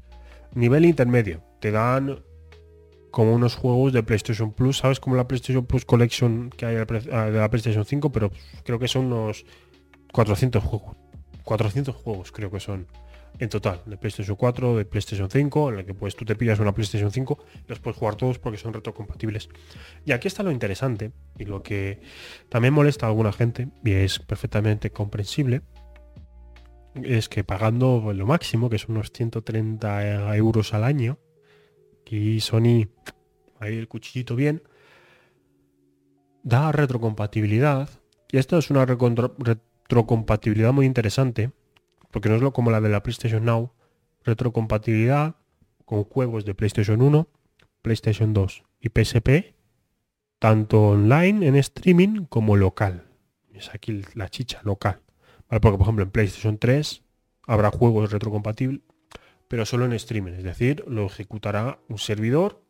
Nivel 0.53 0.85
intermedio, 0.85 1.41
te 1.59 1.71
dan 1.71 2.19
como 3.09 3.33
unos 3.33 3.55
juegos 3.55 3.93
de 3.93 4.03
PlayStation 4.03 4.51
Plus, 4.53 4.77
¿sabes? 4.77 4.99
Como 4.99 5.15
la 5.15 5.27
PlayStation 5.27 5.65
Plus 5.65 5.85
Collection 5.85 6.51
que 6.51 6.67
hay 6.67 6.75
de 6.75 7.31
la 7.31 7.49
PlayStation 7.49 7.83
5, 7.83 8.11
pero 8.11 8.31
creo 8.63 8.77
que 8.77 8.87
son 8.87 9.11
unos 9.11 9.43
400 10.13 10.63
juegos. 10.63 10.95
400 11.43 11.95
juegos 11.95 12.31
creo 12.31 12.51
que 12.51 12.59
son 12.59 12.85
en 13.39 13.49
total, 13.49 13.83
de 13.85 13.97
PlayStation 13.97 14.35
4, 14.35 14.77
de 14.77 14.85
PlayStation 14.85 15.29
5, 15.29 15.71
en 15.71 15.79
el 15.79 15.85
que 15.85 15.93
pues 15.93 16.15
tú 16.15 16.25
te 16.25 16.35
pillas 16.35 16.59
una 16.59 16.73
PlayStation 16.73 17.11
5, 17.11 17.37
los 17.67 17.79
puedes 17.79 17.97
jugar 17.97 18.15
todos 18.15 18.39
porque 18.39 18.57
son 18.57 18.73
retrocompatibles. 18.73 19.49
Y 20.05 20.11
aquí 20.11 20.27
está 20.27 20.43
lo 20.43 20.51
interesante 20.51 21.11
y 21.37 21.45
lo 21.45 21.61
que 21.61 22.01
también 22.49 22.73
molesta 22.73 23.05
a 23.05 23.09
alguna 23.09 23.31
gente, 23.31 23.67
y 23.83 23.91
es 23.91 24.19
perfectamente 24.19 24.89
comprensible, 24.91 25.61
es 26.95 27.29
que 27.29 27.43
pagando 27.43 28.11
lo 28.13 28.25
máximo, 28.25 28.69
que 28.69 28.79
son 28.79 28.95
unos 28.95 29.11
130 29.11 30.35
euros 30.35 30.73
al 30.73 30.83
año, 30.83 31.19
y 32.09 32.39
Sony, 32.39 32.87
ahí 33.59 33.77
el 33.77 33.87
cuchillito 33.87 34.35
bien, 34.35 34.63
da 36.41 36.71
retrocompatibilidad. 36.71 37.89
Y 38.31 38.37
esto 38.37 38.57
es 38.57 38.71
una 38.71 38.85
retrocompatibilidad 38.85 40.73
muy 40.73 40.85
interesante, 40.85 41.51
porque 42.11 42.29
no 42.29 42.35
es 42.35 42.41
lo 42.41 42.53
como 42.53 42.71
la 42.71 42.81
de 42.81 42.89
la 42.89 43.03
PlayStation 43.03 43.45
Now, 43.45 43.71
retrocompatibilidad 44.23 45.35
con 45.85 46.03
juegos 46.03 46.45
de 46.45 46.53
PlayStation 46.53 47.01
1, 47.01 47.27
PlayStation 47.81 48.33
2 48.33 48.63
y 48.81 48.89
PSP, 48.89 49.55
tanto 50.39 50.89
online 50.89 51.47
en 51.47 51.55
streaming 51.55 52.25
como 52.25 52.55
local. 52.57 53.07
Es 53.53 53.73
aquí 53.73 54.03
la 54.13 54.29
chicha, 54.29 54.61
local. 54.63 55.01
Porque, 55.47 55.77
por 55.77 55.81
ejemplo, 55.81 56.03
en 56.03 56.11
PlayStation 56.11 56.57
3 56.57 57.03
habrá 57.47 57.71
juegos 57.71 58.11
retrocompatibles, 58.11 58.81
pero 59.47 59.65
solo 59.65 59.85
en 59.85 59.93
streaming. 59.93 60.33
Es 60.33 60.43
decir, 60.43 60.83
lo 60.87 61.05
ejecutará 61.05 61.79
un 61.87 61.97
servidor 61.97 62.61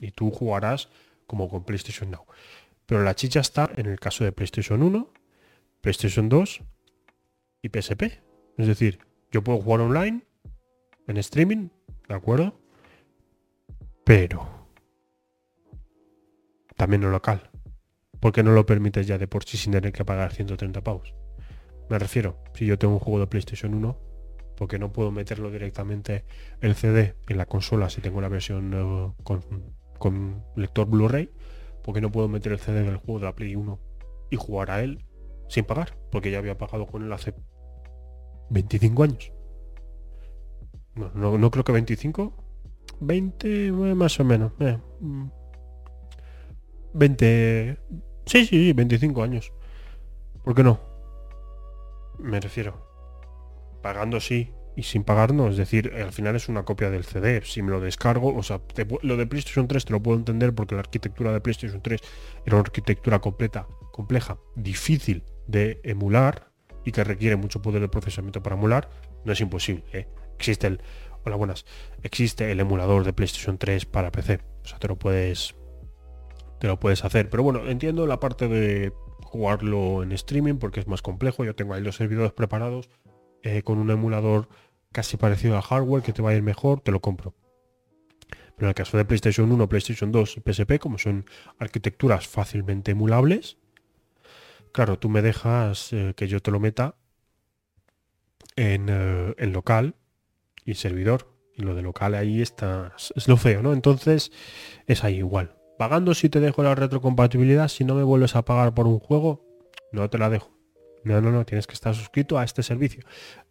y 0.00 0.12
tú 0.12 0.30
jugarás 0.30 0.88
como 1.26 1.48
con 1.48 1.64
PlayStation 1.64 2.10
Now. 2.10 2.24
Pero 2.86 3.02
la 3.02 3.14
chicha 3.14 3.40
está 3.40 3.70
en 3.76 3.86
el 3.86 3.98
caso 3.98 4.24
de 4.24 4.32
PlayStation 4.32 4.82
1, 4.82 5.12
PlayStation 5.80 6.28
2 6.28 6.62
y 7.62 7.68
PSP. 7.68 8.29
Es 8.60 8.66
decir, 8.66 8.98
yo 9.32 9.42
puedo 9.42 9.58
jugar 9.58 9.80
online, 9.80 10.22
en 11.06 11.16
streaming, 11.16 11.68
¿de 12.08 12.14
acuerdo? 12.14 12.60
Pero 14.04 14.46
también 16.76 17.02
en 17.02 17.10
local. 17.10 17.50
Porque 18.20 18.42
no 18.42 18.52
lo 18.52 18.66
permites 18.66 19.06
ya 19.06 19.16
de 19.16 19.26
por 19.26 19.44
sí 19.44 19.56
sin 19.56 19.72
tener 19.72 19.92
que 19.92 20.04
pagar 20.04 20.34
130 20.34 20.82
pavos. 20.82 21.14
Me 21.88 21.98
refiero, 21.98 22.36
si 22.52 22.66
yo 22.66 22.78
tengo 22.78 22.94
un 22.94 23.00
juego 23.00 23.20
de 23.20 23.28
PlayStation 23.28 23.72
1, 23.72 23.98
porque 24.56 24.78
no 24.78 24.92
puedo 24.92 25.10
meterlo 25.10 25.50
directamente 25.50 26.26
el 26.60 26.74
CD 26.74 27.14
en 27.30 27.38
la 27.38 27.46
consola 27.46 27.88
si 27.88 28.02
tengo 28.02 28.20
la 28.20 28.28
versión 28.28 28.74
eh, 28.74 29.12
con, 29.98 30.44
lector 30.54 30.86
Blu-ray, 30.86 31.30
porque 31.82 32.02
no 32.02 32.12
puedo 32.12 32.28
meter 32.28 32.52
el 32.52 32.58
CD 32.58 32.80
en 32.80 32.88
el 32.88 32.96
juego 32.98 33.20
de 33.20 33.24
la 33.24 33.34
Play 33.34 33.56
1 33.56 33.80
y 34.30 34.36
jugar 34.36 34.70
a 34.70 34.82
él 34.82 35.06
sin 35.48 35.64
pagar, 35.64 35.96
porque 36.12 36.30
ya 36.30 36.38
había 36.38 36.58
pagado 36.58 36.86
con 36.86 37.02
él 37.02 37.12
hace 37.14 37.32
25 38.50 39.02
años. 39.02 39.32
No, 40.94 41.38
no, 41.38 41.50
creo 41.50 41.64
que 41.64 41.72
25, 41.72 42.34
20 43.00 43.66
eh, 43.66 43.72
más 43.72 44.20
o 44.20 44.24
menos. 44.24 44.52
20... 46.92 47.78
Mm. 47.88 48.00
Sí, 48.26 48.44
sí, 48.44 48.72
25 48.72 49.22
años. 49.22 49.52
¿Por 50.44 50.54
qué 50.54 50.62
no? 50.62 50.80
Me 52.18 52.38
refiero. 52.38 52.86
Pagando 53.82 54.20
sí 54.20 54.52
y 54.76 54.82
sin 54.82 55.04
pagar 55.04 55.32
no. 55.32 55.48
Es 55.48 55.56
decir, 55.56 55.92
al 55.94 56.12
final 56.12 56.36
es 56.36 56.48
una 56.48 56.64
copia 56.64 56.90
del 56.90 57.04
CD. 57.04 57.42
Si 57.44 57.62
me 57.62 57.70
lo 57.70 57.80
descargo, 57.80 58.34
o 58.34 58.42
sea, 58.42 58.60
lo 59.02 59.16
de 59.16 59.26
PlayStation 59.26 59.66
3 59.68 59.84
te 59.84 59.92
lo 59.92 60.02
puedo 60.02 60.18
entender 60.18 60.54
porque 60.54 60.74
la 60.74 60.80
arquitectura 60.80 61.32
de 61.32 61.40
PlayStation 61.40 61.82
3 61.82 62.00
era 62.46 62.56
una 62.56 62.62
arquitectura 62.62 63.20
completa, 63.20 63.66
compleja, 63.92 64.38
difícil 64.54 65.24
de 65.46 65.80
emular 65.82 66.49
y 66.84 66.92
que 66.92 67.04
requiere 67.04 67.36
mucho 67.36 67.62
poder 67.62 67.80
de 67.80 67.88
procesamiento 67.88 68.42
para 68.42 68.56
emular. 68.56 68.90
No 69.24 69.32
es 69.32 69.40
imposible. 69.40 69.84
¿eh? 69.92 70.08
Existe 70.36 70.66
el... 70.66 70.80
Hola, 71.24 71.36
buenas. 71.36 71.66
Existe 72.02 72.50
el 72.50 72.60
emulador 72.60 73.04
de 73.04 73.12
PlayStation 73.12 73.58
3 73.58 73.86
para 73.86 74.10
PC. 74.10 74.40
O 74.64 74.66
sea, 74.66 74.78
te 74.78 74.88
lo 74.88 74.98
puedes... 74.98 75.54
Te 76.58 76.66
lo 76.66 76.78
puedes 76.78 77.04
hacer. 77.04 77.30
Pero 77.30 77.42
bueno, 77.42 77.66
entiendo 77.68 78.06
la 78.06 78.20
parte 78.20 78.48
de 78.48 78.92
jugarlo 79.22 80.02
en 80.02 80.12
streaming 80.12 80.56
porque 80.56 80.80
es 80.80 80.86
más 80.86 81.02
complejo. 81.02 81.44
Yo 81.44 81.54
tengo 81.54 81.74
ahí 81.74 81.82
los 81.82 81.96
servidores 81.96 82.32
preparados 82.32 82.90
eh, 83.42 83.62
con 83.62 83.78
un 83.78 83.90
emulador 83.90 84.48
casi 84.92 85.16
parecido 85.16 85.56
al 85.56 85.62
hardware 85.62 86.02
que 86.02 86.12
te 86.12 86.22
va 86.22 86.30
a 86.30 86.34
ir 86.34 86.42
mejor, 86.42 86.80
te 86.80 86.90
lo 86.90 87.00
compro. 87.00 87.34
Pero 88.56 88.66
en 88.66 88.68
el 88.68 88.74
caso 88.74 88.96
de 88.96 89.04
PlayStation 89.04 89.50
1, 89.50 89.68
PlayStation 89.68 90.12
2 90.12 90.36
y 90.36 90.40
PSP, 90.40 90.78
como 90.78 90.98
son 90.98 91.24
arquitecturas 91.58 92.28
fácilmente 92.28 92.90
emulables, 92.90 93.56
claro, 94.72 94.98
tú 94.98 95.08
me 95.08 95.22
dejas 95.22 95.92
eh, 95.92 96.14
que 96.16 96.28
yo 96.28 96.40
te 96.40 96.50
lo 96.50 96.60
meta 96.60 96.96
en, 98.56 98.88
eh, 98.88 99.34
en, 99.38 99.52
local 99.52 99.94
y 100.64 100.74
servidor. 100.74 101.28
Y 101.54 101.62
lo 101.62 101.74
de 101.74 101.82
local 101.82 102.14
ahí 102.14 102.40
está, 102.40 102.94
es 102.96 103.28
lo 103.28 103.36
feo, 103.36 103.62
¿no? 103.62 103.72
Entonces 103.72 104.32
es 104.86 105.04
ahí 105.04 105.16
igual. 105.16 105.56
Pagando 105.78 106.14
si 106.14 106.28
te 106.28 106.40
dejo 106.40 106.62
la 106.62 106.74
retrocompatibilidad, 106.74 107.68
si 107.68 107.84
no 107.84 107.94
me 107.94 108.02
vuelves 108.02 108.36
a 108.36 108.44
pagar 108.44 108.74
por 108.74 108.86
un 108.86 108.98
juego, 108.98 109.46
no 109.92 110.08
te 110.08 110.18
la 110.18 110.30
dejo. 110.30 110.50
No, 111.04 111.20
no, 111.20 111.30
no, 111.32 111.46
tienes 111.46 111.66
que 111.66 111.72
estar 111.74 111.94
suscrito 111.94 112.38
a 112.38 112.44
este 112.44 112.62
servicio. 112.62 113.02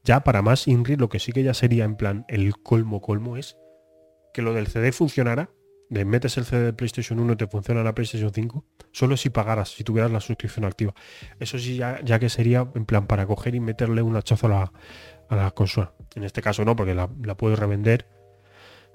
Ya 0.03 0.23
para 0.23 0.41
más 0.41 0.67
INRI, 0.67 0.95
lo 0.95 1.09
que 1.09 1.19
sí 1.19 1.31
que 1.31 1.43
ya 1.43 1.53
sería 1.53 1.83
en 1.83 1.95
plan 1.95 2.25
el 2.27 2.55
colmo 2.57 3.01
colmo 3.01 3.37
es 3.37 3.57
que 4.33 4.41
lo 4.41 4.53
del 4.53 4.67
CD 4.67 4.91
funcionara, 4.91 5.49
de 5.89 6.05
metes 6.05 6.37
el 6.37 6.45
CD 6.45 6.65
de 6.65 6.73
PlayStation 6.73 7.19
1 7.19 7.33
y 7.33 7.35
te 7.35 7.47
funciona 7.47 7.83
la 7.83 7.93
PlayStation 7.93 8.31
5, 8.31 8.65
solo 8.91 9.17
si 9.17 9.29
pagaras, 9.29 9.69
si 9.69 9.83
tuvieras 9.83 10.11
la 10.11 10.19
suscripción 10.19 10.65
activa. 10.65 10.93
Eso 11.39 11.57
sí, 11.57 11.75
ya, 11.75 11.99
ya 12.03 12.19
que 12.19 12.29
sería 12.29 12.67
en 12.75 12.85
plan 12.85 13.07
para 13.07 13.25
coger 13.25 13.55
y 13.55 13.59
meterle 13.59 14.01
un 14.01 14.15
hachazo 14.15 14.47
a 14.47 14.71
la, 15.29 15.51
consola. 15.51 15.93
En 16.15 16.23
este 16.23 16.41
caso 16.41 16.63
no, 16.63 16.75
porque 16.75 16.93
la, 16.93 17.09
la 17.23 17.35
puedes 17.35 17.57
revender 17.57 18.07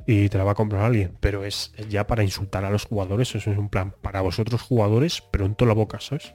y 0.06 0.28
te 0.28 0.38
la 0.38 0.44
va 0.44 0.52
a 0.52 0.54
comprar 0.54 0.82
alguien, 0.82 1.16
pero 1.20 1.44
es 1.44 1.72
ya 1.88 2.06
para 2.06 2.22
insultar 2.22 2.64
a 2.64 2.70
los 2.70 2.84
jugadores, 2.86 3.34
eso 3.34 3.50
es 3.50 3.58
un 3.58 3.68
plan 3.68 3.94
para 4.02 4.20
vosotros 4.20 4.62
jugadores, 4.62 5.22
pero 5.30 5.46
en 5.46 5.54
toda 5.54 5.68
la 5.68 5.74
boca, 5.74 6.00
¿sabes? 6.00 6.34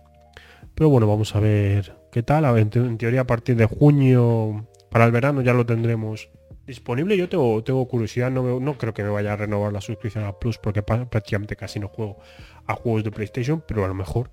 Pero 0.75 0.89
bueno, 0.89 1.07
vamos 1.07 1.35
a 1.35 1.39
ver 1.39 1.97
qué 2.11 2.23
tal. 2.23 2.45
En, 2.57 2.97
teoría 2.97 3.21
a 3.21 3.27
partir 3.27 3.55
de 3.55 3.65
junio, 3.65 4.67
para 4.89 5.05
el 5.05 5.11
verano 5.11 5.41
ya 5.41 5.53
lo 5.53 5.65
tendremos 5.65 6.29
disponible. 6.69 7.17
Yo 7.17 7.27
tengo, 7.27 7.88
curiosidad, 7.88 8.32
no, 8.32 8.77
creo 8.77 8.93
que 8.93 9.03
me 9.03 9.10
vaya 9.10 9.34
a 9.34 9.36
renovar 9.36 9.73
la 9.73 9.82
suscripción 9.82 10.23
a 10.23 10.39
Plus 10.39 10.58
porque 10.58 10.82
prácticamente 10.84 11.55
casi 11.55 11.79
no 11.79 11.89
juego 11.89 12.17
a 12.65 12.75
juegos 12.75 13.03
de 13.03 13.12
PlayStation, 13.12 13.63
pero 13.67 13.84
a 13.84 13.88
lo 13.88 13.93
mejor 13.93 14.32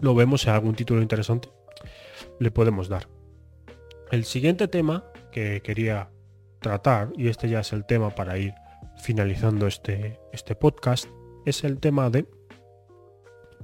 lo 0.00 0.14
vemos 0.14 0.46
en 0.46 0.52
algún 0.52 0.74
título 0.74 1.00
interesante 1.00 1.48
le 2.38 2.50
podemos 2.50 2.88
dar. 2.88 3.08
El 4.10 4.24
siguiente 4.24 4.68
tema 4.68 5.04
que 5.32 5.60
quería 5.62 6.10
tratar, 6.60 7.12
y 7.16 7.28
este 7.28 7.48
ya 7.48 7.60
es 7.60 7.72
el 7.72 7.84
tema 7.84 8.10
para 8.14 8.38
ir 8.38 8.54
finalizando 8.98 9.66
este, 9.66 10.18
este 10.32 10.54
podcast, 10.54 11.06
es 11.44 11.64
el 11.64 11.78
tema 11.78 12.10
de, 12.10 12.26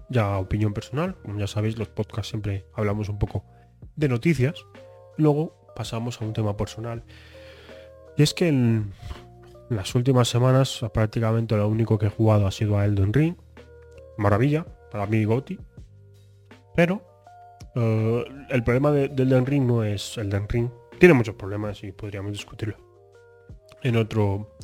ya 0.09 0.39
opinión 0.39 0.75
personal, 0.75 1.17
como 1.23 1.39
ya 1.39 1.47
sabéis, 1.47 1.79
los 1.79 1.89
podcasts 1.89 2.31
siempre 2.31 2.67
hablamos 2.75 3.09
un 3.09 3.19
poco 3.19 3.45
de 3.97 4.09
noticias, 4.09 4.67
luego 5.17 5.73
pasamos 5.75 6.21
a 6.21 6.25
un 6.25 6.33
tema 6.33 6.57
personal. 6.57 7.05
Y 8.17 8.23
es 8.23 8.35
que 8.35 8.49
en 8.49 8.93
las 9.71 9.95
últimas 9.95 10.29
semanas 10.29 10.85
prácticamente 10.93 11.57
lo 11.57 11.69
único 11.69 11.99
que 11.99 12.07
he 12.07 12.11
jugado 12.11 12.47
ha 12.47 12.51
sido 12.51 12.79
a 12.79 12.85
Elden 12.85 13.13
Ring, 13.13 13.37
maravilla, 14.19 14.67
para 14.91 15.07
mí 15.07 15.25
Goti, 15.25 15.59
pero 16.75 17.03
eh, 17.75 18.25
el 18.51 18.63
problema 18.63 18.91
de, 18.93 19.09
del 19.09 19.29
Elden 19.29 19.47
Ring 19.47 19.67
no 19.67 19.83
es 19.83 20.19
Elden 20.19 20.49
Ring. 20.49 20.69
Tiene 20.99 21.15
muchos 21.15 21.35
problemas 21.35 21.83
y 21.83 21.93
podríamos 21.93 22.33
discutirlo 22.33 22.77
en 23.83 23.97
otro 23.97 24.57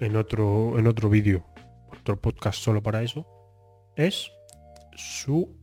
en 0.00 0.16
otro 0.16 0.78
en 0.78 0.86
otro 0.86 1.08
vídeo, 1.08 1.44
otro 1.92 2.20
podcast 2.20 2.60
solo 2.60 2.82
para 2.82 3.02
eso, 3.02 3.26
es 3.96 4.30
su 4.96 5.56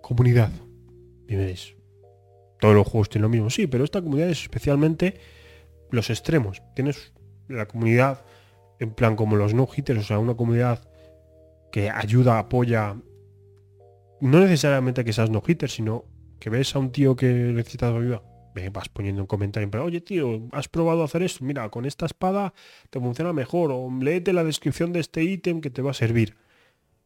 comunidad. 0.00 0.50
Y 1.28 1.36
veis, 1.36 1.76
todos 2.58 2.74
los 2.74 2.88
juegos 2.88 3.08
tienen 3.08 3.22
lo 3.22 3.28
mismo, 3.28 3.50
sí, 3.50 3.66
pero 3.66 3.84
esta 3.84 4.02
comunidad 4.02 4.30
es 4.30 4.42
especialmente 4.42 5.20
los 5.90 6.10
extremos. 6.10 6.62
Tienes 6.74 7.12
la 7.48 7.66
comunidad 7.66 8.24
en 8.78 8.92
plan 8.94 9.16
como 9.16 9.36
los 9.36 9.54
no 9.54 9.68
hitters, 9.74 10.00
o 10.00 10.02
sea, 10.02 10.18
una 10.18 10.34
comunidad 10.34 10.88
que 11.70 11.90
ayuda, 11.90 12.38
apoya, 12.38 12.96
no 14.20 14.40
necesariamente 14.40 15.04
que 15.04 15.12
seas 15.12 15.30
no 15.30 15.42
hitter, 15.46 15.70
sino 15.70 16.04
que 16.38 16.50
ves 16.50 16.74
a 16.74 16.78
un 16.78 16.90
tío 16.90 17.14
que 17.16 17.26
necesita 17.26 17.88
ayuda 17.88 18.22
me 18.54 18.68
vas 18.70 18.88
poniendo 18.88 19.22
un 19.22 19.26
comentario, 19.26 19.70
pero 19.70 19.84
oye 19.84 20.00
tío, 20.00 20.48
¿has 20.52 20.68
probado 20.68 21.04
hacer 21.04 21.22
esto? 21.22 21.44
Mira, 21.44 21.68
con 21.70 21.86
esta 21.86 22.06
espada 22.06 22.54
te 22.90 23.00
funciona 23.00 23.32
mejor, 23.32 23.70
o 23.72 23.90
léete 24.00 24.32
la 24.32 24.44
descripción 24.44 24.92
de 24.92 25.00
este 25.00 25.22
ítem 25.22 25.60
que 25.60 25.70
te 25.70 25.82
va 25.82 25.92
a 25.92 25.94
servir. 25.94 26.36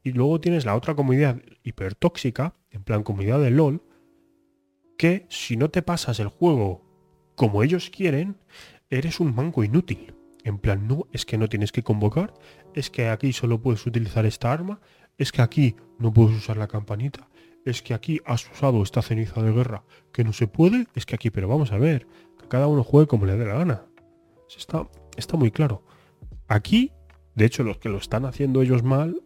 Y 0.02 0.12
luego 0.12 0.40
tienes 0.40 0.64
la 0.64 0.74
otra 0.74 0.94
comunidad 0.94 1.40
hipertóxica, 1.62 2.54
en 2.70 2.82
plan 2.82 3.02
comunidad 3.02 3.40
de 3.40 3.50
LOL, 3.50 3.82
que 4.98 5.26
si 5.28 5.56
no 5.56 5.70
te 5.70 5.82
pasas 5.82 6.20
el 6.20 6.28
juego 6.28 6.82
como 7.36 7.62
ellos 7.62 7.90
quieren, 7.90 8.36
eres 8.98 9.20
un 9.20 9.34
manco 9.34 9.64
inútil. 9.64 10.14
En 10.44 10.58
plan, 10.58 10.86
no, 10.86 11.06
es 11.12 11.24
que 11.24 11.38
no 11.38 11.48
tienes 11.48 11.72
que 11.72 11.82
convocar, 11.82 12.34
es 12.74 12.90
que 12.90 13.08
aquí 13.08 13.32
solo 13.32 13.60
puedes 13.60 13.86
utilizar 13.86 14.26
esta 14.26 14.52
arma, 14.52 14.80
es 15.16 15.32
que 15.32 15.40
aquí 15.40 15.76
no 15.98 16.12
puedes 16.12 16.36
usar 16.36 16.58
la 16.58 16.68
campanita, 16.68 17.28
es 17.64 17.80
que 17.80 17.94
aquí 17.94 18.20
has 18.26 18.50
usado 18.50 18.82
esta 18.82 19.00
ceniza 19.00 19.42
de 19.42 19.52
guerra 19.52 19.84
que 20.12 20.22
no 20.22 20.34
se 20.34 20.46
puede, 20.46 20.86
es 20.94 21.06
que 21.06 21.14
aquí, 21.14 21.30
pero 21.30 21.48
vamos 21.48 21.72
a 21.72 21.78
ver, 21.78 22.06
que 22.38 22.46
cada 22.46 22.66
uno 22.66 22.84
juegue 22.84 23.06
como 23.06 23.24
le 23.24 23.36
dé 23.36 23.46
la 23.46 23.54
gana. 23.54 23.86
Está, 24.54 24.86
está 25.16 25.36
muy 25.36 25.50
claro. 25.50 25.82
Aquí, 26.46 26.92
de 27.34 27.46
hecho, 27.46 27.62
los 27.62 27.78
que 27.78 27.88
lo 27.88 27.96
están 27.96 28.26
haciendo 28.26 28.60
ellos 28.60 28.82
mal, 28.82 29.22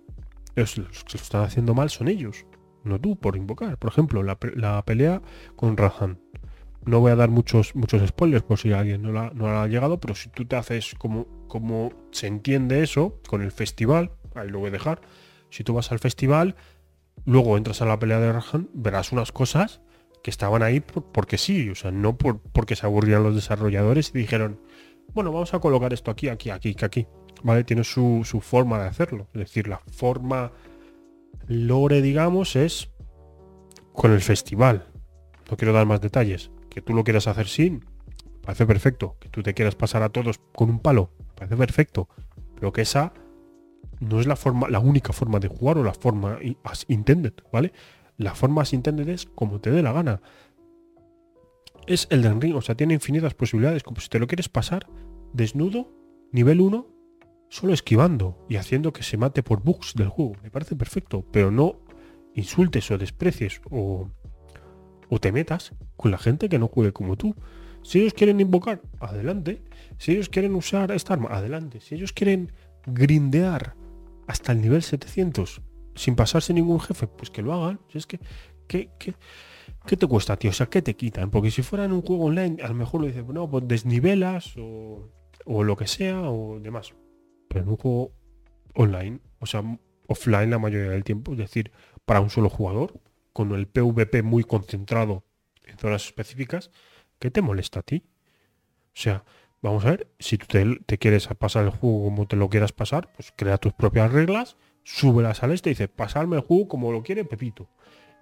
los 0.55 0.75
que 0.75 0.83
lo 0.83 1.23
están 1.23 1.43
haciendo 1.43 1.75
mal 1.75 1.91
son 1.91 2.09
ellos, 2.09 2.47
no 2.85 3.01
tú, 3.01 3.17
por 3.17 3.37
invocar. 3.37 3.79
Por 3.79 3.91
ejemplo, 3.91 4.23
la, 4.23 4.83
pelea 4.85 5.23
con 5.57 5.77
Rahan. 5.77 6.21
No 6.89 7.01
voy 7.01 7.13
a 7.13 7.17
dar 7.17 7.29
muchos, 7.29 7.77
muchos 7.77 8.09
spoilers 8.09 8.43
por 8.43 8.59
si 8.59 8.73
alguien 8.73 9.03
no, 9.03 9.13
la, 9.13 9.63
ha 9.63 9.67
llegado, 9.67 10.01
pero 10.01 10.15
si 10.15 10.31
tú 10.31 10.47
te 10.47 10.57
haces 10.57 10.95
como, 10.95 11.27
como 11.47 11.93
se 12.13 12.29
entiende 12.29 12.83
eso 12.83 13.21
con 13.29 13.43
el 13.43 13.53
festival, 13.53 14.13
ahí 14.35 14.49
lo 14.49 14.61
voy 14.61 14.69
a 14.69 14.71
dejar. 14.71 15.03
Si 15.51 15.65
tú 15.65 15.75
vas 15.75 15.93
al 15.93 15.99
festival, 15.99 16.57
luego 17.27 17.59
entras 17.59 17.83
a 17.83 17.85
la 17.85 17.99
pelea 17.99 18.21
de 18.21 18.33
Rahan, 18.33 18.71
verás 18.73 19.13
unas 19.13 19.33
cosas 19.33 19.83
que 20.23 20.31
estaban 20.31 20.63
ahí 20.63 20.81
porque 20.81 21.37
sí, 21.37 21.69
o 21.69 21.75
sea, 21.75 21.91
no 21.91 22.17
por, 22.17 22.41
porque 22.41 22.75
se 22.75 22.87
aburrían 22.87 23.23
los 23.23 23.35
desarrolladores 23.35 24.11
y 24.15 24.19
dijeron, 24.21 24.59
bueno, 25.13 25.31
vamos 25.31 25.53
a 25.53 25.59
colocar 25.59 25.93
esto 25.93 26.11
aquí, 26.11 26.31
aquí, 26.31 26.49
aquí, 26.49 26.75
aquí. 26.81 27.07
¿Vale? 27.43 27.65
Tiene 27.65 27.85
su, 27.85 28.23
su 28.25 28.41
forma 28.41 28.79
de 28.79 28.89
hacerlo. 28.89 29.29
Es 29.35 29.41
decir, 29.41 29.69
la 29.69 29.83
forma 29.93 30.53
lore, 31.49 32.01
digamos, 32.01 32.57
es 32.57 32.91
con 33.93 34.11
el 34.11 34.23
festival. 34.23 34.87
No 35.51 35.57
quiero 35.59 35.75
dar 35.75 35.85
más 35.85 36.01
detalles. 36.01 36.51
Que 36.79 36.83
tú 36.83 36.95
lo 36.95 37.03
quieras 37.03 37.27
hacer 37.27 37.49
sin, 37.49 37.85
parece 38.41 38.65
perfecto. 38.65 39.17
Que 39.19 39.29
tú 39.29 39.43
te 39.43 39.53
quieras 39.53 39.75
pasar 39.75 40.05
a 40.05 40.11
todos 40.11 40.39
con 40.55 40.71
un 40.71 40.79
palo, 40.79 41.11
parece 41.35 41.57
perfecto. 41.57 42.09
Pero 42.55 42.73
que 42.73 42.83
esa 42.83 43.13
no 43.99 44.21
es 44.21 44.29
la 44.29 44.37
forma, 44.37 44.69
la 44.69 44.79
única 44.79 45.13
forma 45.13 45.41
de 45.41 45.49
jugar 45.49 45.77
o 45.79 45.83
la 45.83 45.93
forma 45.93 46.39
as 46.63 46.85
intended, 46.87 47.33
¿vale? 47.53 47.73
La 48.17 48.37
forma 48.37 48.63
as 48.63 48.73
intended 48.73 49.09
es 49.09 49.27
como 49.27 49.61
te 49.61 49.73
dé 49.73 49.83
la 49.83 49.91
gana. 49.91 50.23
Es 51.89 52.07
el 52.11 52.23
de 52.23 52.33
Ring, 52.33 52.55
o 52.55 52.63
sea, 52.63 52.77
tiene 52.77 52.95
infinitas 52.95 53.35
posibilidades, 53.35 53.83
como 53.83 54.01
si 54.01 54.09
te 54.09 54.21
lo 54.21 54.29
quieres 54.29 54.49
pasar 54.49 54.87
desnudo, 55.33 55.91
nivel 56.31 56.61
1, 56.61 56.87
solo 57.49 57.73
esquivando 57.73 58.47
y 58.49 58.55
haciendo 58.55 58.93
que 58.93 59.03
se 59.03 59.17
mate 59.17 59.43
por 59.43 59.65
bugs 59.65 59.95
del 59.97 60.11
juego. 60.11 60.37
Me 60.45 60.51
parece 60.53 60.77
perfecto, 60.77 61.27
pero 61.33 61.51
no 61.51 61.81
insultes 62.37 62.89
o 62.93 62.99
desprecies 62.99 63.61
o, 63.69 64.11
o 65.09 65.19
te 65.19 65.33
metas 65.33 65.73
con 65.97 66.11
la 66.11 66.19
gente 66.19 66.49
que 66.49 66.59
no 66.59 66.69
juegue 66.69 66.93
como 66.93 67.17
tú. 67.17 67.35
Si 67.83 68.01
ellos 68.01 68.15
quieren 68.15 68.41
invocar, 68.41 68.83
adelante. 69.01 69.63
Si 69.99 70.13
ellos 70.13 70.29
quieren 70.29 70.55
usar 70.55 70.91
esta 70.93 71.15
arma, 71.15 71.29
adelante. 71.31 71.81
Si 71.81 71.95
ellos 71.95 72.13
quieren 72.13 72.53
grindear 72.87 73.75
hasta 74.27 74.53
el 74.53 74.61
nivel 74.61 74.83
700 74.83 75.63
sin 75.95 76.15
pasarse 76.15 76.53
ningún 76.53 76.81
jefe, 76.81 77.07
pues 77.07 77.31
que 77.31 77.43
lo 77.43 77.53
hagan. 77.53 77.81
Si 77.89 77.99
es 77.99 78.07
que, 78.07 78.21
¿qué, 78.67 78.89
te 79.97 80.07
cuesta, 80.07 80.37
tío? 80.37 80.51
O 80.51 80.53
sea, 80.53 80.67
¿qué 80.67 80.83
te 80.83 80.95
quitan? 80.95 81.31
Porque 81.31 81.51
si 81.51 81.63
fuera 81.63 81.85
en 81.85 81.93
un 81.93 82.03
juego 82.03 82.27
online, 82.27 82.63
a 82.63 82.69
lo 82.69 82.75
mejor 82.75 83.01
lo 83.01 83.07
dices, 83.07 83.27
no, 83.27 83.51
pues 83.51 83.67
desnivelas 83.67 84.55
o, 84.57 85.11
o 85.45 85.65
lo 85.65 85.77
que 85.77 85.87
sea, 85.87 86.31
o 86.31 86.61
demás. 86.61 86.95
Pero 87.49 87.65
en 87.65 87.71
un 87.71 87.77
juego 87.77 88.13
online, 88.75 89.21
o 89.41 89.47
sea, 89.47 89.63
offline 90.07 90.51
la 90.51 90.59
mayoría 90.59 90.91
del 90.91 91.05
tiempo, 91.05 91.33
es 91.33 91.39
decir, 91.39 91.73
para 92.05 92.21
un 92.21 92.31
solo 92.31 92.49
jugador, 92.49 93.01
con 93.39 93.53
el 93.53 93.69
PvP 93.69 94.25
muy 94.25 94.43
concentrado 94.43 95.23
en 95.65 95.79
zonas 95.79 96.07
específicas, 96.07 96.73
¿qué 97.21 97.31
te 97.31 97.41
molesta 97.41 97.79
a 97.79 97.83
ti? 97.85 98.03
O 98.89 99.01
sea, 99.01 99.23
vamos 99.63 99.85
a 99.85 99.91
ver, 99.91 100.09
si 100.19 100.39
tú 100.39 100.47
te, 100.85 100.99
quieres 100.99 101.29
pasar 101.39 101.65
el 101.65 101.71
juego 101.71 102.03
como 102.03 102.27
te 102.27 102.35
lo 102.35 102.51
quieras 102.51 102.73
pasar, 102.73 103.13
pues 103.13 103.33
crea 103.37 103.57
tus 103.57 103.73
propias 103.75 104.11
reglas, 104.11 104.57
súbelas 104.83 105.45
al 105.45 105.53
este 105.53 105.71
y 105.71 105.75
dice, 105.75 105.87
pasarme 105.87 106.35
el 106.35 106.43
juego 106.43 106.67
como 106.67 106.91
lo 106.91 107.05
quiere 107.05 107.25
Pepito. 107.25 107.71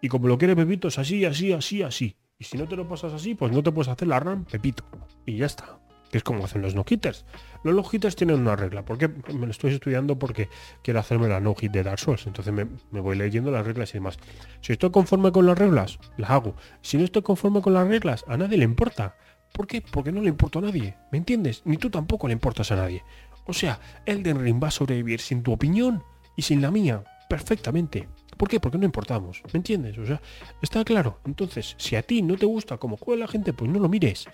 Y 0.03 0.09
como 0.09 0.29
lo 0.29 0.37
quiere 0.37 0.55
Pepito 0.55 0.89
es 0.89 0.99
así, 0.99 1.25
así, 1.25 1.51
así, 1.55 1.83
así. 1.83 2.15
Y 2.39 2.45
si 2.45 2.59
no 2.59 2.69
te 2.69 2.77
lo 2.77 2.87
pasas 2.87 3.15
así, 3.15 3.35
pues 3.35 3.51
no 3.53 3.63
te 3.63 3.73
puedes 3.73 3.89
hacer 3.89 4.09
la 4.09 4.21
run 4.21 4.45
Pepito. 4.45 4.85
Y 5.25 5.39
ya 5.39 5.47
está. 5.47 5.81
Que 6.11 6.19
es 6.19 6.25
como 6.25 6.45
hacen 6.45 6.63
los 6.63 6.75
no-hitters. 6.75 7.25
Los 7.65 7.75
no-hitters 7.75 8.17
tienen 8.17 8.41
una 8.41 8.57
regla. 8.57 8.85
Porque 8.85 9.09
me 9.09 9.47
lo 9.47 9.51
estoy 9.51 9.75
estudiando 9.75 10.19
porque 10.19 10.49
quiero 10.83 11.01
hacerme 11.01 11.29
la 11.29 11.41
no-hit 11.41 11.73
de 11.73 11.83
Dark 11.83 11.99
Souls. 11.99 12.27
Entonces 12.27 12.53
me, 12.53 13.01
voy 13.01 13.17
leyendo 13.17 13.51
las 13.51 13.67
reglas 13.67 13.91
y 13.91 13.95
demás. 13.95 14.19
Si 14.61 14.73
estoy 14.73 14.91
conforme 14.91 15.33
con 15.33 15.47
las 15.47 15.59
reglas, 15.59 15.99
las 16.17 16.31
hago. 16.31 16.55
Si 16.83 16.97
no 16.97 17.05
estoy 17.05 17.23
conforme 17.23 17.61
con 17.61 17.75
las 17.75 17.87
reglas, 17.87 18.25
a 18.29 18.37
nadie 18.37 18.59
le 18.59 18.65
importa. 18.65 19.17
¿Por 19.53 19.67
qué? 19.67 19.83
Porque 19.83 20.13
no 20.13 20.21
le 20.21 20.29
importa 20.29 20.59
a 20.59 20.63
nadie. 20.63 20.97
¿Me 21.11 21.19
entiendes? 21.19 21.63
Ni 21.65 21.77
tú 21.77 21.91
tampoco 21.91 22.27
le 22.27 22.33
importas 22.33 22.71
a 22.73 22.77
nadie. 22.77 23.03
O 23.47 23.53
sea, 23.53 23.81
Elden 24.05 24.43
Ring 24.43 24.63
va 24.63 24.69
a 24.69 24.73
sobrevivir 24.73 25.21
sin 25.21 25.43
tu 25.43 25.53
opinión 25.53 26.03
y 26.37 26.43
sin 26.43 26.61
la 26.61 26.71
mía. 26.71 27.03
Perfectamente. 27.29 28.09
¿Por 28.37 28.49
qué? 28.49 28.61
Porque 28.61 28.79
no 28.79 28.85
importamos. 28.85 29.43
¿Me 29.53 29.59
entiendes? 29.59 29.97
O 29.99 30.07
sea, 30.07 30.21
está 30.61 30.85
claro. 30.85 31.21
Entonces, 31.25 31.75
si 31.79 31.97
a 31.97 32.03
ti 32.03 32.23
no 32.23 32.37
te 32.37 32.47
gusta 32.47 32.77
cómo 32.77 32.97
juega 32.97 33.21
la 33.21 33.29
gente, 33.29 33.53
pues 33.53 33.71
no 33.71 33.79
lo 33.79 33.89
mires. 33.89 34.27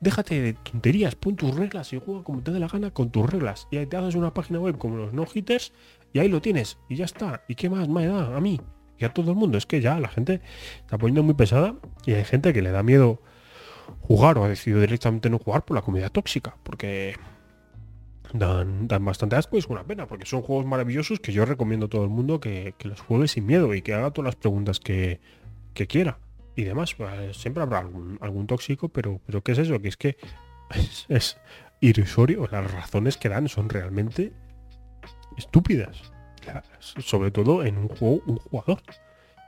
Déjate 0.00 0.40
de 0.40 0.52
tonterías, 0.52 1.14
pon 1.14 1.36
tus 1.36 1.54
reglas 1.54 1.92
y 1.92 2.00
juega 2.04 2.22
como 2.22 2.42
te 2.42 2.50
dé 2.50 2.60
la 2.60 2.68
gana 2.68 2.90
con 2.90 3.10
tus 3.10 3.28
reglas. 3.28 3.66
Y 3.70 3.78
ahí 3.78 3.86
te 3.86 3.96
haces 3.96 4.14
una 4.14 4.34
página 4.34 4.60
web 4.60 4.78
como 4.78 4.96
los 4.96 5.12
no-hitters 5.12 5.72
y 6.12 6.18
ahí 6.18 6.28
lo 6.28 6.40
tienes. 6.40 6.78
Y 6.88 6.96
ya 6.96 7.04
está. 7.04 7.44
¿Y 7.48 7.54
qué 7.54 7.70
más 7.70 7.88
me 7.88 8.06
da 8.06 8.36
a 8.36 8.40
mí? 8.40 8.60
Y 8.98 9.04
a 9.04 9.12
todo 9.12 9.30
el 9.30 9.36
mundo. 9.36 9.58
Es 9.58 9.66
que 9.66 9.80
ya 9.80 9.98
la 9.98 10.08
gente 10.08 10.40
está 10.80 10.98
poniendo 10.98 11.22
muy 11.22 11.34
pesada 11.34 11.76
y 12.04 12.12
hay 12.12 12.24
gente 12.24 12.52
que 12.52 12.62
le 12.62 12.70
da 12.70 12.82
miedo 12.82 13.22
jugar 14.00 14.38
o 14.38 14.44
ha 14.44 14.48
decidido 14.48 14.80
directamente 14.80 15.30
no 15.30 15.38
jugar 15.38 15.64
por 15.64 15.76
la 15.76 15.82
comunidad 15.82 16.12
tóxica. 16.12 16.56
Porque 16.62 17.14
dan, 18.32 18.88
bastante 19.00 19.36
asco 19.36 19.56
y 19.56 19.60
es 19.60 19.66
una 19.66 19.84
pena, 19.84 20.06
porque 20.06 20.26
son 20.26 20.42
juegos 20.42 20.66
maravillosos 20.66 21.20
que 21.20 21.32
yo 21.32 21.44
recomiendo 21.44 21.86
a 21.86 21.88
todo 21.88 22.04
el 22.04 22.10
mundo 22.10 22.40
que, 22.40 22.74
los 22.82 23.00
juegue 23.00 23.28
sin 23.28 23.46
miedo 23.46 23.74
y 23.74 23.82
que 23.82 23.94
haga 23.94 24.10
todas 24.10 24.26
las 24.26 24.36
preguntas 24.36 24.80
que, 24.80 25.20
quiera. 25.88 26.18
Y 26.56 26.64
demás, 26.64 26.94
pues, 26.94 27.36
siempre 27.36 27.62
habrá 27.62 27.78
algún, 27.78 28.46
tóxico, 28.46 28.88
pero, 28.88 29.20
pero 29.26 29.42
¿qué 29.42 29.52
es 29.52 29.58
eso? 29.58 29.80
Que 29.80 29.88
es 29.88 29.96
que 29.96 30.16
es, 31.08 31.38
irrisorio, 31.80 32.48
las 32.50 32.70
razones 32.72 33.16
que 33.18 33.28
dan 33.28 33.48
son 33.48 33.68
realmente 33.68 34.32
estúpidas. 35.36 36.12
Sobre 36.80 37.30
todo 37.30 37.64
en 37.64 37.76
un 37.76 37.88
juego, 37.88 38.22
un 38.26 38.38
jugador. 38.38 38.82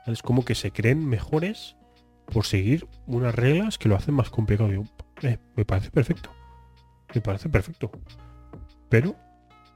Es 0.07 0.23
como 0.23 0.45
que 0.45 0.55
se 0.55 0.71
creen 0.71 1.07
mejores 1.07 1.77
por 2.27 2.45
seguir 2.45 2.87
unas 3.07 3.35
reglas 3.35 3.79
que 3.79 3.89
lo 3.89 3.97
hacen 3.97 4.15
más 4.15 4.31
complicado. 4.31 4.71
Eh, 5.23 5.39
me 5.57 5.65
parece 5.65 5.91
perfecto. 5.91 6.31
Me 7.15 7.21
parece 7.21 7.49
perfecto 7.49 7.91
pero 8.89 9.17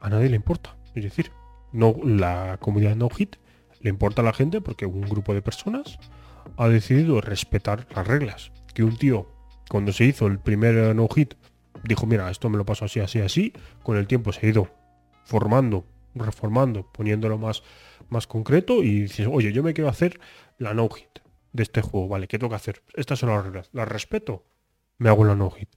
a 0.01 0.09
nadie 0.09 0.29
le 0.29 0.37
importa. 0.37 0.77
Es 0.95 1.05
decir, 1.05 1.33
no, 1.73 1.95
la 2.05 2.59
comunidad 2.61 2.97
no 2.97 3.09
hit 3.11 3.37
le 3.81 3.91
importa 3.91 4.23
a 4.23 4.25
la 4.25 4.33
gente 4.33 4.61
porque 4.61 4.87
un 4.87 5.03
grupo 5.03 5.35
de 5.35 5.43
personas 5.43 5.99
ha 6.57 6.69
decidido 6.69 7.21
respetar 7.21 7.87
las 7.95 8.07
reglas. 8.07 8.53
Que 8.75 8.85
un 8.85 8.97
tío, 8.97 9.29
cuando 9.69 9.93
se 9.93 10.05
hizo 10.05 10.27
el 10.27 10.39
primer 10.39 10.95
no 10.95 11.09
hit, 11.09 11.35
dijo, 11.85 12.07
mira, 12.07 12.31
esto 12.31 12.49
me 12.49 12.59
lo 12.59 12.65
paso 12.65 12.85
así, 12.85 13.01
así, 13.01 13.21
así. 13.21 13.53
Con 13.83 13.97
el 13.97 14.07
tiempo 14.07 14.33
se 14.33 14.47
ha 14.47 14.51
ido 14.51 14.69
formando, 15.25 15.87
reformando, 16.15 16.91
poniéndolo 16.93 17.39
más, 17.39 17.63
más 18.09 18.27
concreto 18.27 18.83
y 18.83 19.03
dices, 19.03 19.29
oye, 19.31 19.53
yo 19.53 19.63
me 19.63 19.75
quiero 19.75 19.91
hacer 19.91 20.21
la 20.59 20.75
no 20.75 20.89
hit 20.89 21.21
de 21.53 21.63
este 21.63 21.83
juego, 21.83 22.09
¿vale? 22.09 22.29
¿Qué 22.29 22.39
tengo 22.39 22.51
que 22.51 22.57
hacer? 22.57 22.83
Estas 22.95 23.19
son 23.19 23.31
las 23.31 23.45
reglas. 23.45 23.71
¿Las 23.73 23.89
respeto? 23.89 24.45
Me 24.99 25.09
hago 25.09 25.25
la 25.25 25.35
no 25.35 25.51
hit. 25.51 25.69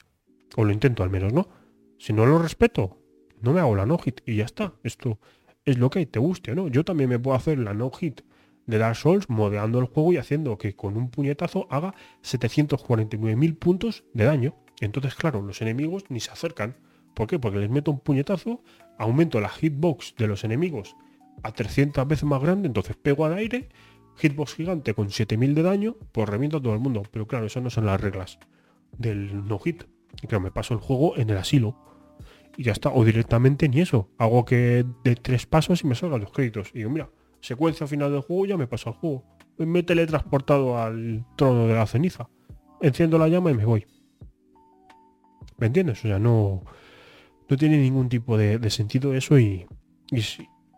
O 0.55 0.63
lo 0.63 0.71
intento 0.71 1.03
al 1.03 1.09
menos, 1.09 1.33
¿no? 1.33 1.49
Si 1.97 2.13
no 2.13 2.25
lo 2.25 2.39
respeto, 2.39 3.01
no 3.41 3.53
me 3.53 3.59
hago 3.59 3.75
la 3.75 3.85
no-hit 3.85 4.21
y 4.25 4.37
ya 4.37 4.45
está. 4.45 4.73
Esto 4.83 5.19
es 5.63 5.77
lo 5.77 5.89
que 5.89 6.05
te 6.05 6.19
guste, 6.19 6.55
¿no? 6.55 6.67
Yo 6.67 6.83
también 6.83 7.09
me 7.09 7.19
puedo 7.19 7.35
hacer 7.35 7.57
la 7.59 7.73
no-hit 7.73 8.21
de 8.65 8.77
Dark 8.77 8.95
Souls 8.95 9.29
modeando 9.29 9.79
el 9.79 9.85
juego 9.85 10.13
y 10.13 10.17
haciendo 10.17 10.57
que 10.57 10.75
con 10.75 10.97
un 10.97 11.09
puñetazo 11.09 11.67
haga 11.69 11.93
749.000 12.23 13.57
puntos 13.57 14.03
de 14.13 14.25
daño. 14.25 14.55
Entonces, 14.81 15.15
claro, 15.15 15.41
los 15.41 15.61
enemigos 15.61 16.05
ni 16.09 16.19
se 16.19 16.31
acercan. 16.31 16.77
¿Por 17.13 17.27
qué? 17.27 17.39
Porque 17.39 17.59
les 17.59 17.69
meto 17.69 17.91
un 17.91 17.99
puñetazo, 17.99 18.61
aumento 18.97 19.39
la 19.39 19.49
hitbox 19.49 20.15
de 20.17 20.27
los 20.27 20.43
enemigos 20.43 20.95
a 21.43 21.51
300 21.51 22.07
veces 22.07 22.23
más 22.23 22.41
grande, 22.41 22.67
entonces 22.67 22.95
pego 22.95 23.25
al 23.25 23.33
aire, 23.33 23.69
hitbox 24.17 24.55
gigante 24.55 24.93
con 24.93 25.09
7000 25.09 25.55
de 25.55 25.63
daño, 25.63 25.95
pues 26.11 26.27
reviento 26.27 26.57
a 26.57 26.61
todo 26.61 26.73
el 26.73 26.79
mundo. 26.79 27.03
Pero 27.11 27.27
claro, 27.27 27.45
esas 27.45 27.63
no 27.63 27.69
son 27.69 27.85
las 27.85 27.99
reglas 27.99 28.39
del 28.97 29.45
no-hit. 29.47 29.83
Y 30.21 30.27
claro, 30.27 30.41
me 30.41 30.51
paso 30.51 30.73
el 30.73 30.79
juego 30.79 31.17
en 31.17 31.29
el 31.29 31.37
asilo 31.37 31.77
y 32.57 32.63
ya 32.63 32.71
está. 32.71 32.89
O 32.89 33.03
directamente 33.03 33.67
ni 33.69 33.81
eso. 33.81 34.09
Hago 34.17 34.45
que 34.45 34.85
de 35.03 35.15
tres 35.15 35.45
pasos 35.45 35.83
y 35.83 35.87
me 35.87 35.95
salgan 35.95 36.21
los 36.21 36.31
créditos. 36.31 36.71
Y 36.73 36.79
digo, 36.79 36.89
mira, 36.89 37.09
secuencia 37.45 37.87
final 37.87 38.11
del 38.11 38.21
juego, 38.21 38.45
ya 38.45 38.57
me 38.57 38.67
paso 38.67 38.89
al 38.89 38.95
juego. 38.95 39.23
Me 39.57 39.79
he 39.79 39.83
teletransportado 39.83 40.77
al 40.77 41.25
trono 41.37 41.67
de 41.67 41.75
la 41.75 41.85
ceniza. 41.85 42.27
Enciendo 42.81 43.17
la 43.17 43.27
llama 43.27 43.51
y 43.51 43.53
me 43.53 43.65
voy. 43.65 43.85
¿Me 45.57 45.67
entiendes? 45.67 45.99
O 45.99 46.07
sea, 46.07 46.19
no, 46.19 46.63
no 47.47 47.57
tiene 47.57 47.77
ningún 47.77 48.09
tipo 48.09 48.37
de, 48.37 48.69
sentido 48.69 49.13
eso 49.13 49.39
y, 49.39 49.65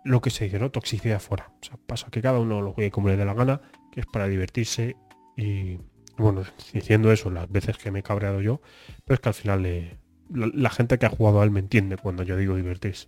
lo 0.04 0.22
que 0.22 0.30
se 0.30 0.46
dice, 0.46 0.60
¿no? 0.60 0.72
Toxicidad 0.72 1.20
fuera. 1.20 1.52
O 1.62 1.66
sea, 1.66 1.78
pasa 1.86 2.10
que 2.12 2.22
cada 2.22 2.40
uno 2.40 2.62
lo 2.62 2.74
juegue 2.74 2.92
como 2.92 3.10
le 3.10 3.18
dé 3.18 3.26
la 3.26 3.34
gana, 3.34 3.62
que 3.92 4.02
es 4.02 4.06
para 4.06 4.28
divertirse 4.28 4.96
y, 5.36 5.80
bueno, 6.18 6.44
diciendo 6.74 7.12
eso 7.12 7.30
las 7.30 7.50
veces 7.52 7.78
que 7.78 7.92
me 7.92 8.00
he 8.00 8.04
cabreado 8.04 8.42
yo, 8.42 8.62
pero 9.06 9.16
es 9.16 9.20
que 9.20 9.30
al 9.30 9.36
final 9.36 9.98
la, 10.30 10.70
gente 10.70 10.98
que 10.98 11.06
ha 11.06 11.10
jugado 11.10 11.42
a 11.42 11.44
él 11.44 11.52
me 11.52 11.60
entiende 11.60 11.98
cuando 11.98 12.24
yo 12.24 12.38
digo 12.38 12.56
divertirse. 12.56 13.08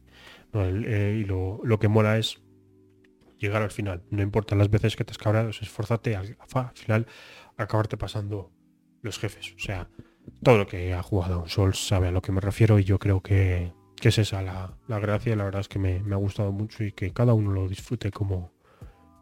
Eh, 0.54 1.22
y 1.22 1.26
lo, 1.26 1.80
que 1.80 1.88
mola 1.88 2.17
es 2.17 2.41
llegar 3.39 3.62
al 3.62 3.71
final. 3.71 4.04
No 4.12 4.21
importa 4.21 4.56
las 4.56 4.69
veces 4.69 4.95
que 4.95 5.04
te 5.04 5.12
has 5.12 5.17
cabreado, 5.17 5.49
esforzate 5.49 6.15
al, 6.15 6.38
al 6.54 6.71
final 6.75 7.08
acabarte 7.58 7.97
pasando 7.97 8.52
los 9.02 9.17
jefes. 9.17 9.54
O 9.56 9.60
sea, 9.60 9.89
todo 10.43 10.58
lo 10.58 10.67
que 10.67 10.93
ha 10.93 11.02
jugado 11.02 11.36
a 11.36 11.38
un 11.39 11.49
Sol 11.49 11.73
sabe 11.73 12.10
a 12.10 12.12
lo 12.12 12.21
que 12.21 12.32
me 12.32 12.41
refiero 12.41 12.80
y 12.80 12.84
yo 12.84 12.99
creo 12.99 13.21
que, 13.21 13.73
es 14.02 14.17
esa 14.17 14.41
la, 14.41 14.78
la, 14.88 14.99
gracia. 14.99 15.36
La 15.36 15.43
verdad 15.43 15.62
es 15.62 15.67
que 15.67 15.80
me, 15.80 16.02
ha 16.12 16.17
gustado 16.17 16.52
mucho 16.52 16.84
y 16.84 16.91
que 16.91 17.12
cada 17.12 17.34
uno 17.34 17.52
lo 17.52 17.67
disfrute 17.67 18.12
como, 18.12 18.54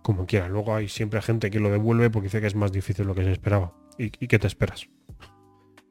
como 0.03 0.25
quiera. 0.25 0.47
Luego 0.49 0.75
hay 0.75 0.87
siempre 0.87 1.21
gente 1.21 1.49
que 1.49 1.59
lo 1.59 1.69
devuelve 1.69 2.09
porque 2.09 2.25
dice 2.25 2.41
que 2.41 2.47
es 2.47 2.55
más 2.55 2.71
difícil 2.71 3.05
lo 3.07 3.15
que 3.15 3.23
se 3.23 3.31
esperaba. 3.31 3.73
¿Y, 3.97 4.05
y 4.05 4.27
qué 4.27 4.39
te 4.39 4.47
esperas? 4.47 4.89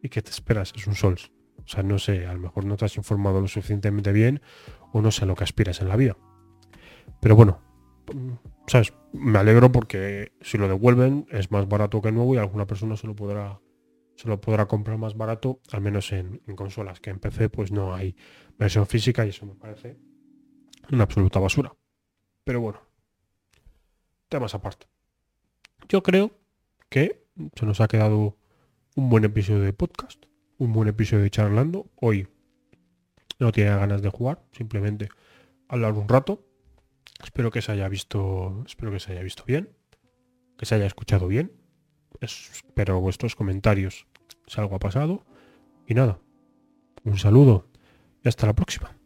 ¿Y 0.02 0.08
qué 0.08 0.22
te 0.22 0.30
esperas? 0.30 0.72
Es 0.76 0.86
un 0.86 0.94
Souls. 0.94 1.32
O 1.58 1.68
sea, 1.68 1.82
no 1.82 1.98
sé, 1.98 2.26
a 2.26 2.34
lo 2.34 2.38
mejor 2.38 2.64
no 2.64 2.76
te 2.76 2.84
has 2.84 2.96
informado 2.96 3.40
lo 3.40 3.48
suficientemente 3.48 4.12
bien 4.12 4.40
o 4.92 5.00
no 5.00 5.10
sé 5.10 5.26
lo 5.26 5.34
que 5.34 5.42
aspiras 5.42 5.80
en 5.80 5.88
la 5.88 5.96
vida. 5.96 6.16
Pero 7.20 7.34
bueno, 7.34 7.60
¿sabes? 8.66 8.92
Me 9.12 9.38
alegro 9.38 9.72
porque 9.72 10.32
si 10.40 10.58
lo 10.58 10.68
devuelven 10.68 11.26
es 11.30 11.50
más 11.50 11.68
barato 11.68 12.00
que 12.00 12.12
nuevo 12.12 12.34
y 12.34 12.38
alguna 12.38 12.66
persona 12.66 12.96
se 12.96 13.06
lo 13.06 13.14
podrá, 13.14 13.60
se 14.16 14.28
lo 14.28 14.40
podrá 14.40 14.66
comprar 14.66 14.98
más 14.98 15.16
barato, 15.16 15.60
al 15.72 15.80
menos 15.80 16.12
en, 16.12 16.40
consolas, 16.54 17.00
que 17.00 17.10
en 17.10 17.18
PC 17.18 17.48
pues 17.48 17.72
no 17.72 17.94
hay 17.94 18.16
versión 18.58 18.86
física 18.86 19.24
y 19.26 19.30
eso 19.30 19.46
me 19.46 19.54
parece 19.54 19.96
una 20.90 21.04
absoluta 21.04 21.40
basura. 21.40 21.74
Pero 22.44 22.60
bueno, 22.60 22.80
temas 24.28 24.54
aparte. 24.54 24.86
Yo 25.88 26.02
creo 26.02 26.30
que 26.88 27.26
se 27.54 27.66
nos 27.66 27.80
ha 27.80 27.88
quedado 27.88 28.36
un 28.94 29.08
buen 29.08 29.24
episodio 29.24 29.60
de 29.60 29.72
podcast 29.72 30.26
un 30.58 30.72
buen 30.72 30.88
episodio 30.88 31.22
de 31.22 31.30
charlando. 31.30 31.90
Hoy 31.96 32.28
no 33.38 33.52
tiene 33.52 33.70
ganas 33.70 34.02
de 34.02 34.10
jugar, 34.10 34.42
simplemente 34.52 35.08
hablar 35.68 35.92
un 35.92 36.08
rato. 36.08 36.45
Espero 37.22 37.50
que 37.50 37.62
se 37.62 37.72
haya 37.72 37.88
visto, 37.88 38.62
espero 38.66 38.92
que 38.92 39.00
se 39.00 39.12
haya 39.12 39.22
visto 39.22 39.44
bien, 39.46 39.70
que 40.58 40.66
se 40.66 40.74
haya 40.74 40.86
escuchado 40.86 41.28
bien. 41.28 41.52
Espero 42.20 43.00
vuestros 43.00 43.36
comentarios 43.36 44.06
si 44.46 44.60
algo 44.60 44.76
ha 44.76 44.78
pasado. 44.78 45.24
Y 45.86 45.94
nada, 45.94 46.18
un 47.04 47.18
saludo 47.18 47.68
y 48.24 48.28
hasta 48.28 48.46
la 48.46 48.54
próxima. 48.54 48.96